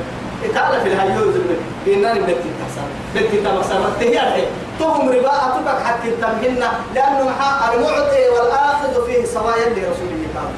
تعال 0.54 0.80
في 0.80 0.88
الهاي 0.88 1.08
يو 1.10 1.30
يزلمك 1.30 1.56
بيننا 1.84 2.12
بدك 2.14 2.36
تحسن 2.60 2.86
بدك 3.14 3.44
تحسن 3.44 3.84
التهي 3.84 4.20
الحين 4.28 4.44
تهم 4.80 5.08
ربا 5.08 5.32
أتبك 5.46 5.82
حتى 5.84 6.10
تمهن 6.10 6.62
لأنه 6.94 7.22
محا 7.24 7.74
المعطي 7.74 8.28
والآخذ 8.28 9.06
فيه 9.06 9.24
سوايا 9.24 9.68
لرسول 9.68 10.08
الله 10.12 10.50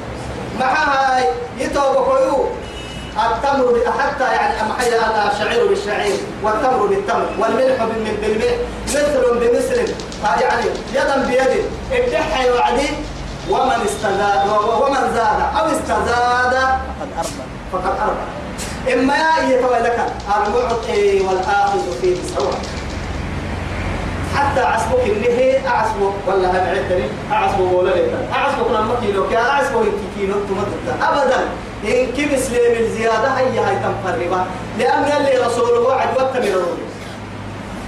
مع 0.59 0.73
هاي 0.83 1.23
يتوبكوا 1.59 2.45
التمر 3.31 3.65
ب- 3.65 3.99
حتى 3.99 4.23
يعني 4.23 4.53
أنا 5.05 5.31
الشعير 5.31 5.67
بالشعير 5.67 6.15
والتمر 6.43 6.85
بالتمر 6.85 7.29
والملح 7.39 7.83
بالملح. 8.21 8.53
مثل 8.87 9.21
بمثل. 9.33 9.93
يعني 10.41 10.65
يدا 10.93 11.25
بيد 11.27 11.63
ادحى 11.91 12.49
وعدي. 12.51 12.87
ومن 13.49 13.85
استزاد 13.85 14.49
ومن 14.81 15.13
زاد 15.13 15.39
أو 15.59 15.65
استزاد 15.65 16.53
فقد 16.53 17.09
أربى. 17.17 17.43
فقد 17.73 17.85
أربع 17.99 18.25
إما 18.93 19.17
يتولى 19.49 19.79
لك 19.79 19.99
المعطي 20.37 21.19
والآخذ 21.21 21.79
فيه 22.01 22.15
سواء 22.35 22.59
حتى 24.35 24.61
عصبك 24.61 25.03
النهي 25.05 25.67
أعصبك 25.67 26.13
ولا 26.27 26.49
هم 26.51 26.55
عدني. 26.55 27.07
أعصبك 27.31 27.71
ولا 27.73 27.89
لك 27.89 28.29
أعصبك 28.33 28.71
لما 28.71 28.95
كيلو 29.01 29.29
كا 29.29 29.37
أعصبك 29.37 29.91
كيلو 30.17 30.33
تمدد 30.33 31.01
أبدا. 31.01 31.39
إن 31.85 32.05
كم 32.17 32.37
سليم 32.37 32.83
الزيادة 32.83 33.27
هي 33.37 33.59
هاي 33.59 33.75
تنقربا 33.75 34.45
لأن 34.79 35.03
اللي 35.03 35.45
رسوله 35.45 35.93
عد 35.93 36.07
وقت 36.17 36.37
من 36.37 36.43
الرسول 36.43 36.77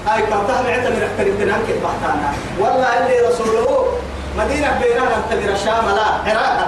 هاي 0.07 0.21
كم 0.21 0.47
تهم 0.47 0.65
عدة 0.67 0.89
من 0.89 1.37
تنانك 1.39 1.67
بحتانا 1.83 2.33
والله 2.59 2.97
اللي 2.97 3.27
رسوله 3.27 3.87
مدينة 4.37 4.79
بينها 4.81 5.21
تمر 5.31 5.53
الشام؟ 5.53 5.85
لا. 5.95 6.31
عراقا 6.31 6.67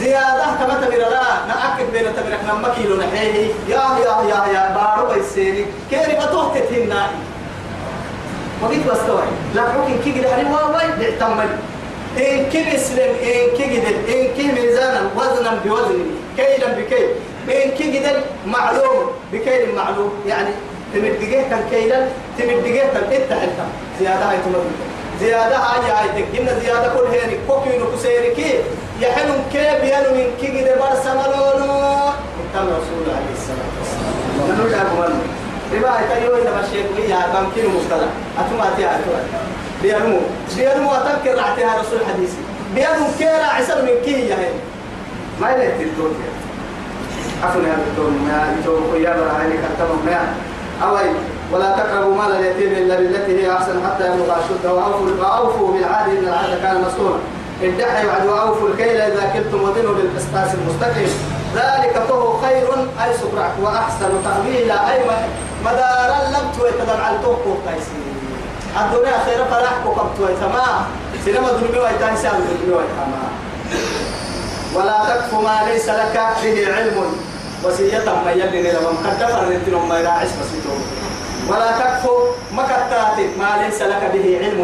زيادة 0.00 0.44
كما 0.60 0.74
تمر 0.86 0.98
لا. 0.98 1.22
نأكد 1.48 1.92
بين 1.92 2.04
تمر 2.16 2.34
إحنا 2.34 2.54
ما 2.54 2.68
كيلو 2.74 2.96
نحيه 2.96 3.46
يا 3.68 3.82
يا 4.04 4.22
يا 4.30 4.52
يا 4.54 4.74
بارو 4.74 5.14
بيسيني. 5.14 5.64
كيري 5.90 6.14
بتوه 6.16 6.54
تتهنائي 6.54 7.10
وقيت 8.62 8.86
بستوعب 8.86 9.28
لا 9.54 9.62
حكي 9.62 9.98
كي 10.12 10.20
قد 10.20 10.26
حريم 10.32 10.52
واواي 10.52 10.86
بيعتمل 10.98 11.48
إن 12.18 12.50
كي 12.52 12.64
مسلم 12.74 13.10
إن 13.22 13.56
كي 13.56 13.64
قد 13.80 13.94
إن 14.08 14.26
كي 14.36 14.52
ميزانا 14.52 15.00
وزنا 15.16 15.58
بوزن 15.64 16.00
كيلا 16.36 16.68
بكيل. 16.78 17.08
إن 17.48 17.70
كي 17.70 17.98
قد 17.98 18.22
معلوم. 18.46 19.06
بكيل 19.32 19.74
معلوم. 19.76 20.12
يعني 20.26 20.48
تمدقيه 20.94 21.42
كان 21.50 21.62
كيلا 21.70 22.06
تمدقيه 22.38 22.82
كان 22.82 23.04
إنت 23.12 23.32
زيادة 24.00 24.30
هاي 24.30 24.36
تمدقيه 24.44 24.87
زيادة 25.20 25.56
هاي 25.56 25.90
هاي 25.90 26.22
تكينا 26.22 26.58
زيادة 26.60 26.88
كل 26.94 27.06
هيني. 27.12 27.38
كوكي 27.48 27.78
نكسيري 27.78 28.34
كي. 28.34 28.54
يحنم 29.00 29.44
كيف 29.52 29.82
ينو 29.84 30.10
من 30.14 30.28
كي 30.40 30.46
قد 30.46 30.78
برسملونو 30.78 31.72
أنتم 32.42 32.66
رسول 32.78 33.06
عليه 33.16 33.32
الصلاة 33.38 33.70
والسلام. 33.78 34.14
نقول 34.48 34.72
لكم 34.72 34.98
ربا 35.74 35.92
تيو 36.08 36.36
إذا 36.36 36.52
مشيت 36.58 36.86
ويا 36.96 37.20
بمكن 37.32 37.68
مفتلا 37.74 38.08
أتما 38.38 38.76
تيا 38.76 38.90
أتوا 38.90 39.18
بيرمو 39.82 40.20
بيرمو 40.56 40.90
أتذكر 40.90 41.34
رعتها 41.38 41.80
رسول 41.80 42.00
حديثي. 42.08 42.36
بيرمو 42.74 43.06
كيرا 43.18 43.44
عسل 43.44 43.84
من 43.84 44.04
كي 44.04 44.28
يا 44.28 44.36
هين 44.36 44.56
ما 45.40 45.50
يلي 45.50 45.68
تلتون 45.78 46.14
عفوا 47.42 47.62
يا. 47.62 47.78
دكتور 47.90 48.10
ما 48.10 48.54
يتوقع 48.60 48.98
يا 48.98 49.10
رأيني 49.10 49.56
كتبهم 49.62 50.06
ما 50.06 50.34
أوي. 50.86 51.10
ولا 51.52 51.76
تقربوا 51.76 52.14
مال 52.14 52.32
اليتيم 52.32 52.72
إلا 52.72 52.96
بالتي 52.96 53.42
هي 53.42 53.52
أحسن 53.52 53.86
حتى 53.86 54.06
يبلغ 54.06 54.36
أشده 54.38 54.74
وأوفوا 54.74 55.08
وأوفوا 55.20 55.72
بالعهد 55.72 56.10
إن 56.16 56.24
العهد 56.28 56.62
كان 56.62 56.84
مسؤولا 56.86 57.18
ادعي 57.62 58.06
وعد 58.06 58.26
وأوفوا 58.26 58.68
الكيل 58.68 59.00
إذا 59.00 59.32
كلتم 59.34 59.62
وزنوا 59.62 59.94
بالقسطاس 59.94 60.54
المستقيم. 60.54 61.10
ذلك 61.54 62.02
فهو 62.08 62.40
خير 62.40 62.68
أي 63.04 63.14
سبرع 63.20 63.50
وأحسن 63.62 64.10
تأويلا. 64.24 64.92
أي 64.92 65.00
مدارا 65.64 66.18
لم 66.34 66.44
تويتدم 66.58 67.00
على 67.00 67.18
توقو 67.22 67.52
قيسي 67.66 67.98
الدنيا 68.80 69.18
خير 69.26 69.44
فلاح 69.44 69.74
كوكب 69.84 70.08
تويتما 70.18 70.64
سينما 71.24 71.52
دنيا 71.52 71.82
ويتان 71.82 72.16
سال 72.16 72.30
دنيا 72.30 72.76
ويتما 72.76 73.22
ولا 74.74 74.98
تكف 75.08 75.34
ما 75.34 75.56
ليس 75.72 75.88
لك 75.88 76.20
به 76.42 76.74
علم. 76.76 76.98
وسيئة 77.64 78.22
ما 78.24 78.30
يلي 78.30 78.72
لما 78.72 78.90
مقدفر 78.90 79.48
رنتنا 79.48 79.78
ما 79.88 79.98
يراعش 79.98 80.28
بسيطه. 80.28 80.74
ولا 81.48 81.70
تكف 81.80 82.04
ما 82.56 82.62
كتاتي 82.62 83.26
ما 83.38 83.64
ليس 83.64 83.82
لك 83.82 84.02
به 84.14 84.26
علم 84.40 84.58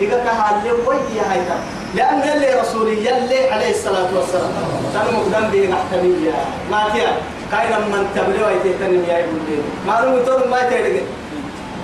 إذا 0.00 0.16
كان 0.24 0.38
اللي 0.54 0.72
ويا 0.86 1.24
هيدا. 1.32 1.56
لأن 1.94 2.22
اللي 2.22 2.60
رسولي 2.60 3.06
يلي 3.06 3.50
عليه 3.50 3.70
الصلاة 3.70 4.08
والسلام. 4.16 4.52
مقدم 4.94 5.50
به 5.52 5.68
محتمية. 5.74 6.34
ما 6.70 6.80
تيا. 6.92 7.12
كاين 7.50 7.72
من 7.92 8.02
تبلي 8.14 8.44
ويتهتني 8.44 9.08
يا 9.08 9.24
ابن 9.24 9.38
دين. 9.46 9.62
ما 9.86 10.00
نو 10.00 10.16
يتون 10.18 10.50
ما 10.50 10.60
تيرجع 10.68 11.04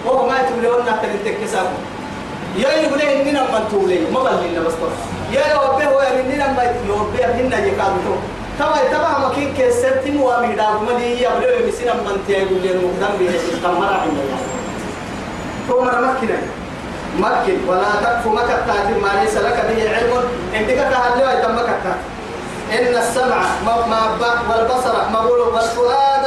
وهو 0.07 0.27
ما 0.27 0.39
تبلي 0.49 0.69
ونا 0.69 0.93
تنتك 1.03 1.37
كساب 1.43 1.67
يا 2.57 2.69
يقول 2.69 3.01
إننا 3.01 3.43
من 3.43 3.65
تولي. 3.71 3.99
ما 4.13 4.21
بلنا 4.23 4.61
بس 4.67 4.75
يا 5.33 5.45
يوبه 5.55 5.85
هو 5.85 6.01
إننا 6.01 6.47
ما 6.53 6.63
يوبه 6.89 7.25
هنا 7.25 7.59
يكادو 7.67 8.15
تما 8.59 8.79
تما 8.93 9.29
مكين 9.29 9.55
كسرت 9.59 10.07
مو 10.07 10.31
أمي 10.31 10.55
داب 10.55 10.83
مدي 10.83 11.23
يبلي 11.23 11.67
مسنا 11.69 11.95
من 11.95 12.25
تيا 12.27 12.39
يقول 12.39 12.61
لي 12.63 12.69
مقدم 12.69 13.13
به 13.19 13.33
تمرا 13.63 13.95
عندنا 14.03 14.37
هو 15.71 15.85
مرة 15.85 16.01
مكينة 16.01 16.39
مكن 17.19 17.59
ولا 17.69 17.91
تكف 18.03 18.27
مكتات. 18.27 18.87
ما 19.03 19.23
ليس 19.23 19.37
لك 19.37 19.65
به 19.69 19.97
علم. 19.97 20.13
عندك 20.55 20.75
كهل 20.75 21.39
يتم 21.39 21.55
مكتات. 21.55 22.01
إن 22.73 22.97
السمع 22.97 23.41
ما 23.67 23.87
ما 23.87 24.33
والبصر 24.51 24.95
مقول 25.13 25.41
والفؤاد. 25.41 26.27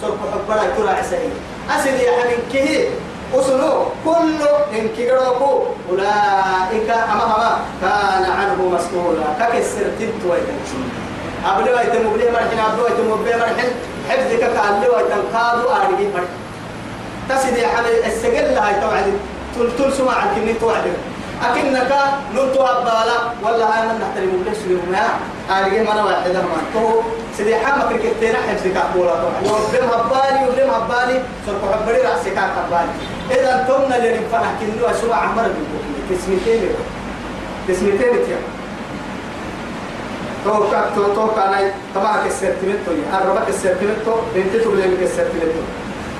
سرق 0.00 0.18
حبنا 0.32 0.62
كرة 0.76 0.90
عسائي 0.90 1.30
أسد 1.70 2.00
يا 2.00 2.12
حبيب 2.22 2.38
كه 2.52 2.88
أسنو. 3.34 3.84
كل 4.04 4.40
إن 4.78 4.88
كيروكو. 4.96 5.62
أولئك 5.90 6.90
أما 6.90 7.24
أما. 7.24 7.58
كان 7.82 8.24
عنه 8.38 8.58
مسؤولا. 8.74 9.26
ككسر 9.40 9.86
تنت 9.98 10.22
ويتنشي 10.30 11.03
أبلي 11.46 11.70
ويتم 11.74 12.04
بلي 12.14 12.30
مرحنا 12.30 12.62
أبلي 12.72 12.82
ويتم 12.82 13.08
بلي 13.24 13.36
مرحن 13.36 13.68
حفظك 14.08 14.40
كألي 14.40 14.88
ويتم 14.94 15.22
كادو 15.32 15.68
آرقي 15.76 16.06
مرحن 16.14 16.34
تسد 17.28 17.56
يا 17.56 17.68
حبيب 17.68 18.04
السجل 18.06 18.58
هاي 18.58 18.74
توعد. 18.80 19.06
تل 19.54 19.68
تل 19.78 19.92
سمع 19.92 20.12
عن 20.12 20.28
كني 20.34 20.52
توعد. 20.54 20.86
أكنك 21.42 21.92
ننتو 22.34 22.62
أبالا 22.62 23.16
ولا 23.42 23.64
هاي 23.72 23.88
من 23.88 23.96
نحترم 24.00 24.32
بلي 24.44 24.54
سليم 24.54 24.80
ما 24.92 25.04
آرقي 25.56 25.84
مرة 25.84 26.04
واحدة 26.06 26.42
ما. 26.42 26.60
تو 26.74 27.00
سيدي 27.36 27.56
حامك 27.56 27.90
الكتير 27.90 28.34
حفظك 28.36 28.76
أقولا 28.76 29.14
توعد. 29.22 29.42
وبلم 29.44 29.88
هبالي 29.94 30.40
وبلم 30.48 30.70
هبالي 30.70 31.22
سرق 31.46 31.62
حبري 31.72 32.00
رأسك 32.08 32.38
هبالي. 32.38 32.94
إذا 33.30 33.52
تمنا 33.68 33.96
اللي 33.96 34.10
نفنح 34.18 34.52
كنوا 34.60 34.92
سمع 35.00 35.16
عمر 35.16 35.42
بيكو 35.42 35.76
تسميتين 36.10 36.62
تسميتين 37.68 38.12
تيا 38.26 38.38
توكا 40.44 40.90
تو 40.94 41.14
توكا 41.14 41.50
ناي 41.50 41.70
طبعا 41.94 42.16
كسرتمتو 42.26 42.92
الربك 43.16 43.44
كسرتمتو 43.48 44.14
انت 44.36 44.56
تقول 44.62 44.76
لي 44.78 44.96
كسرتمتو 45.00 45.62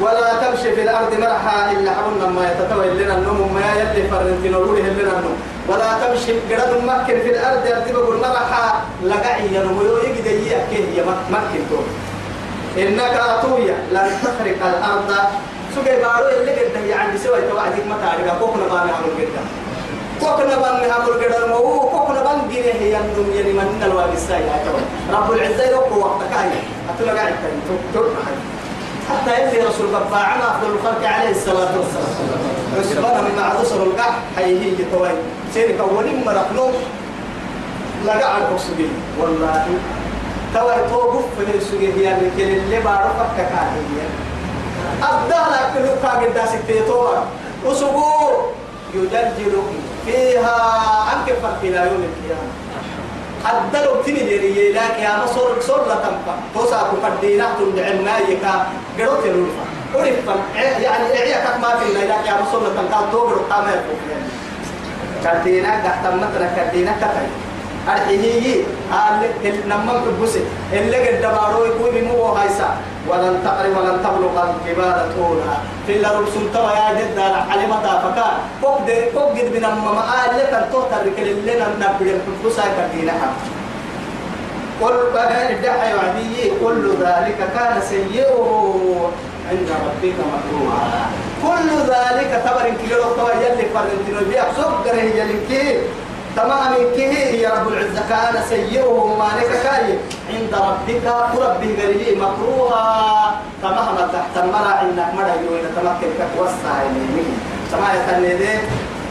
ولا 0.01 0.35
تمشي 0.43 0.75
في 0.75 0.83
الأرض 0.83 1.15
مرحا 1.21 1.71
إلا 1.73 1.91
حبنا 1.91 2.27
ما 2.27 2.43
يتتوى 2.51 2.91
لنا 2.91 3.15
النوم. 3.19 3.55
ما 3.55 3.63
يلي 3.81 4.09
فرنتين 4.11 4.53
نقول 4.53 4.79
لنا 4.79 5.19
النوم. 5.19 5.39
ولا 5.69 5.91
تمشي 6.03 6.33
قرد 6.51 6.85
مكن 6.85 7.17
في 7.23 7.31
الأرض 7.31 7.67
يرتب 7.67 7.95
بقول 7.95 8.17
مرحا. 8.17 8.83
لقعي 9.05 9.47
ينمو 9.55 9.83
يجد 10.05 10.27
يكيه 10.27 10.87
يا 10.99 11.05
مكن 11.31 11.63
تو. 11.71 11.79
إنك 12.83 13.15
اتويا 13.15 13.77
لن 13.93 14.09
تخرق 14.23 14.61
الأرض. 14.73 15.11
سوى 15.75 15.97
بارو 16.03 16.29
اللي 16.41 16.53
قد 16.53 16.87
يعني 16.87 17.19
سوى 17.19 17.41
توعدك 17.51 17.87
ما 17.91 17.97
تعرف 18.03 18.39
كوكنا 18.41 18.65
بان 18.71 18.89
عمل 18.97 19.11
قد 19.19 19.31
كوكنا 20.25 20.57
بان 20.57 20.91
عمل 20.91 21.13
قد 21.13 21.43
المو 21.43 21.81
كوكنا 21.81 22.23
بان 22.23 22.51
هي 22.51 22.97
النوم 23.01 23.31
يعني 23.35 23.53
من 23.53 23.83
الواب 23.87 24.13
الساي 24.13 24.43
رب 25.13 25.33
العزة 25.33 25.71
يوقف 25.71 25.97
وقتك 25.97 26.33
هاي 26.33 26.51
أتلا 26.91 27.13
قاعد 27.13 27.35
تقول 27.95 28.11
حتى 29.11 29.43
يلي 29.43 29.67
رسول 29.67 29.87
الله 29.87 30.17
عنا 30.17 30.51
أفضل 30.51 30.71
الخلق 30.73 31.09
عليه 31.09 31.31
الصلاة 31.31 31.73
والسلام 31.79 32.15
عثمان 32.79 33.25
من 33.25 33.37
معذسر 33.37 33.83
القح 33.83 34.19
حيه 34.37 34.73
يتوي 34.73 35.09
سيرك 35.55 35.81
أولين 35.81 36.25
مرقنو 36.27 36.71
لقى 38.07 38.35
على 38.35 38.45
الأكسجين 38.45 38.93
والله 39.21 39.67
توي 40.55 40.89
توقف 40.91 41.25
في 41.39 41.57
السجين 41.59 42.01
يعني 42.01 42.31
كل 42.37 42.43
اللي 42.43 42.81
بعرفك 42.81 43.37
كاهية 43.37 44.09
أبدأ 45.03 45.43
لك 45.51 45.83
لك 45.85 46.39
قد 46.39 46.47
ستيتور 46.49 47.19
وسبو 47.67 48.05
يجلجل 48.95 49.53
فيها 50.07 50.57
أنك 51.13 51.29
فرق 51.43 51.59
إلى 51.63 51.77
يوم 51.77 52.03
القيامة. 52.09 52.51
أدلوا 53.47 54.03
تني 54.03 54.21
ديري 54.29 54.73
لك 54.73 54.97
يا 54.99 55.25
مصور 55.25 55.61
صور 55.61 55.89
لا 55.89 55.95
تنفع. 55.95 56.35
توسع 56.55 56.83
كفدينا 56.93 57.47
تندعنا 57.59 58.19
يكا 58.19 58.67
قرط 58.99 59.25
الرفا 59.25 59.65
ورفا 59.95 60.35
يعني 60.57 61.19
إعيا 61.19 61.39
كما 61.45 61.69
في 61.79 61.85
الليلة 61.89 62.15
يا 62.27 62.35
مصور 62.43 62.63
لا 62.63 62.69
تنفع. 62.69 63.01
دوبر 63.13 63.37
قامة 63.51 63.83
كدينا 65.25 65.71
قحتمتنا 65.85 66.47
كدينا 66.57 66.93
كتاي 66.97 67.29
أرحيه 67.89 68.65
قال 68.93 69.21
نمم 69.45 69.89
ببسي 70.05 70.41
اللي 70.73 71.09
قد 71.09 71.17
دبارو 71.23 71.65
يقول 71.65 71.91
بمو 71.95 72.25
هايسا. 72.25 72.71
ولن 73.09 73.41
تقري 73.45 73.69
ولن 73.69 74.01
تبلغ 74.05 74.35
الجبال 74.49 74.99
طولها 75.17 75.57
في 75.87 75.93
اللي 75.97 76.09
رسول 76.09 76.45
توا 76.55 76.73
يا 76.73 76.89
جد 76.99 77.19
حلمتا 77.51 77.93
فكا. 78.05 78.29
فوق 78.63 78.87
دي 78.87 79.11
فوق 79.13 79.31
قد 79.37 79.49
من 79.55 79.65
أمم 79.65 79.99
آل 79.99 80.39
لك 80.39 80.53
التوتر 80.63 81.05
لكل 81.05 81.29
اللي 81.29 81.53
نبدي 81.81 82.11
الحفوسا 82.17 82.65
كدينها 82.77 83.29
قل 84.81 84.97
بقى 85.15 85.53
الدحى 85.53 85.95
وعدي. 85.95 86.51
كل 86.65 86.85
ذلك 87.05 87.39
كان 87.55 87.75
سيئه 87.91 89.11
عند 89.51 89.69
ربك 89.87 90.19
مكروها. 90.33 91.01
كل 91.45 91.69
ذلك 91.93 92.43
تبر 92.45 92.67
كيلو 92.81 93.03
توا 93.17 93.33
يلي 93.45 93.65
فرنتينو 93.75 94.21
سكر 94.57 94.95
هي 95.01 95.21
يلي 95.21 95.39
تمام 96.37 96.75
كه 96.97 97.15
يا 97.45 97.51
رب 97.51 97.69
العزة 97.69 98.03
كان 98.09 98.43
سيئه 98.49 99.17
ما 99.19 99.29
كاي. 99.65 99.99
عند 100.31 100.53
ربك 100.55 101.07
ربه 101.35 101.71
قريبي 101.83 102.21
مكروها. 102.21 103.41
تمام 103.63 103.97
تحت 104.13 104.45
المرع 104.45 104.83
انك 104.83 105.15
مرع 105.15 105.35
يوين 105.35 105.65
تمكن 105.77 106.11
كتوسع 106.19 106.83
يمين 106.83 107.39
سما 107.71 107.89
يتنيدي 107.95 108.59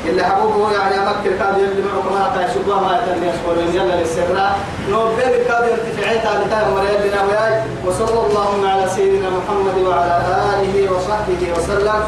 اللي 0.06 0.24
حبوبه 0.24 0.72
يعني 0.72 0.96
أمكن 0.96 1.38
كاد 1.40 1.58
يلي 1.58 1.82
معه 1.82 2.14
ما 2.14 2.32
تعيشوا 2.36 2.62
الله 2.62 2.80
ما 2.80 3.00
يتني 3.00 3.28
يشكر 3.28 3.76
يلا 3.76 3.96
للسراء 3.96 4.60
نوبل 4.90 5.34
كاد 5.48 5.78
تالتها 6.24 6.70
مريد 6.70 7.02
لنا 7.12 7.24
وياي 7.24 7.62
وصلى 7.86 8.20
اللهم 8.28 8.66
على 8.68 8.90
سيدنا 8.90 9.30
محمد 9.30 9.78
وعلى 9.88 10.22
آله 10.54 10.92
وصحبه 10.92 11.42
وسلم. 11.58 12.04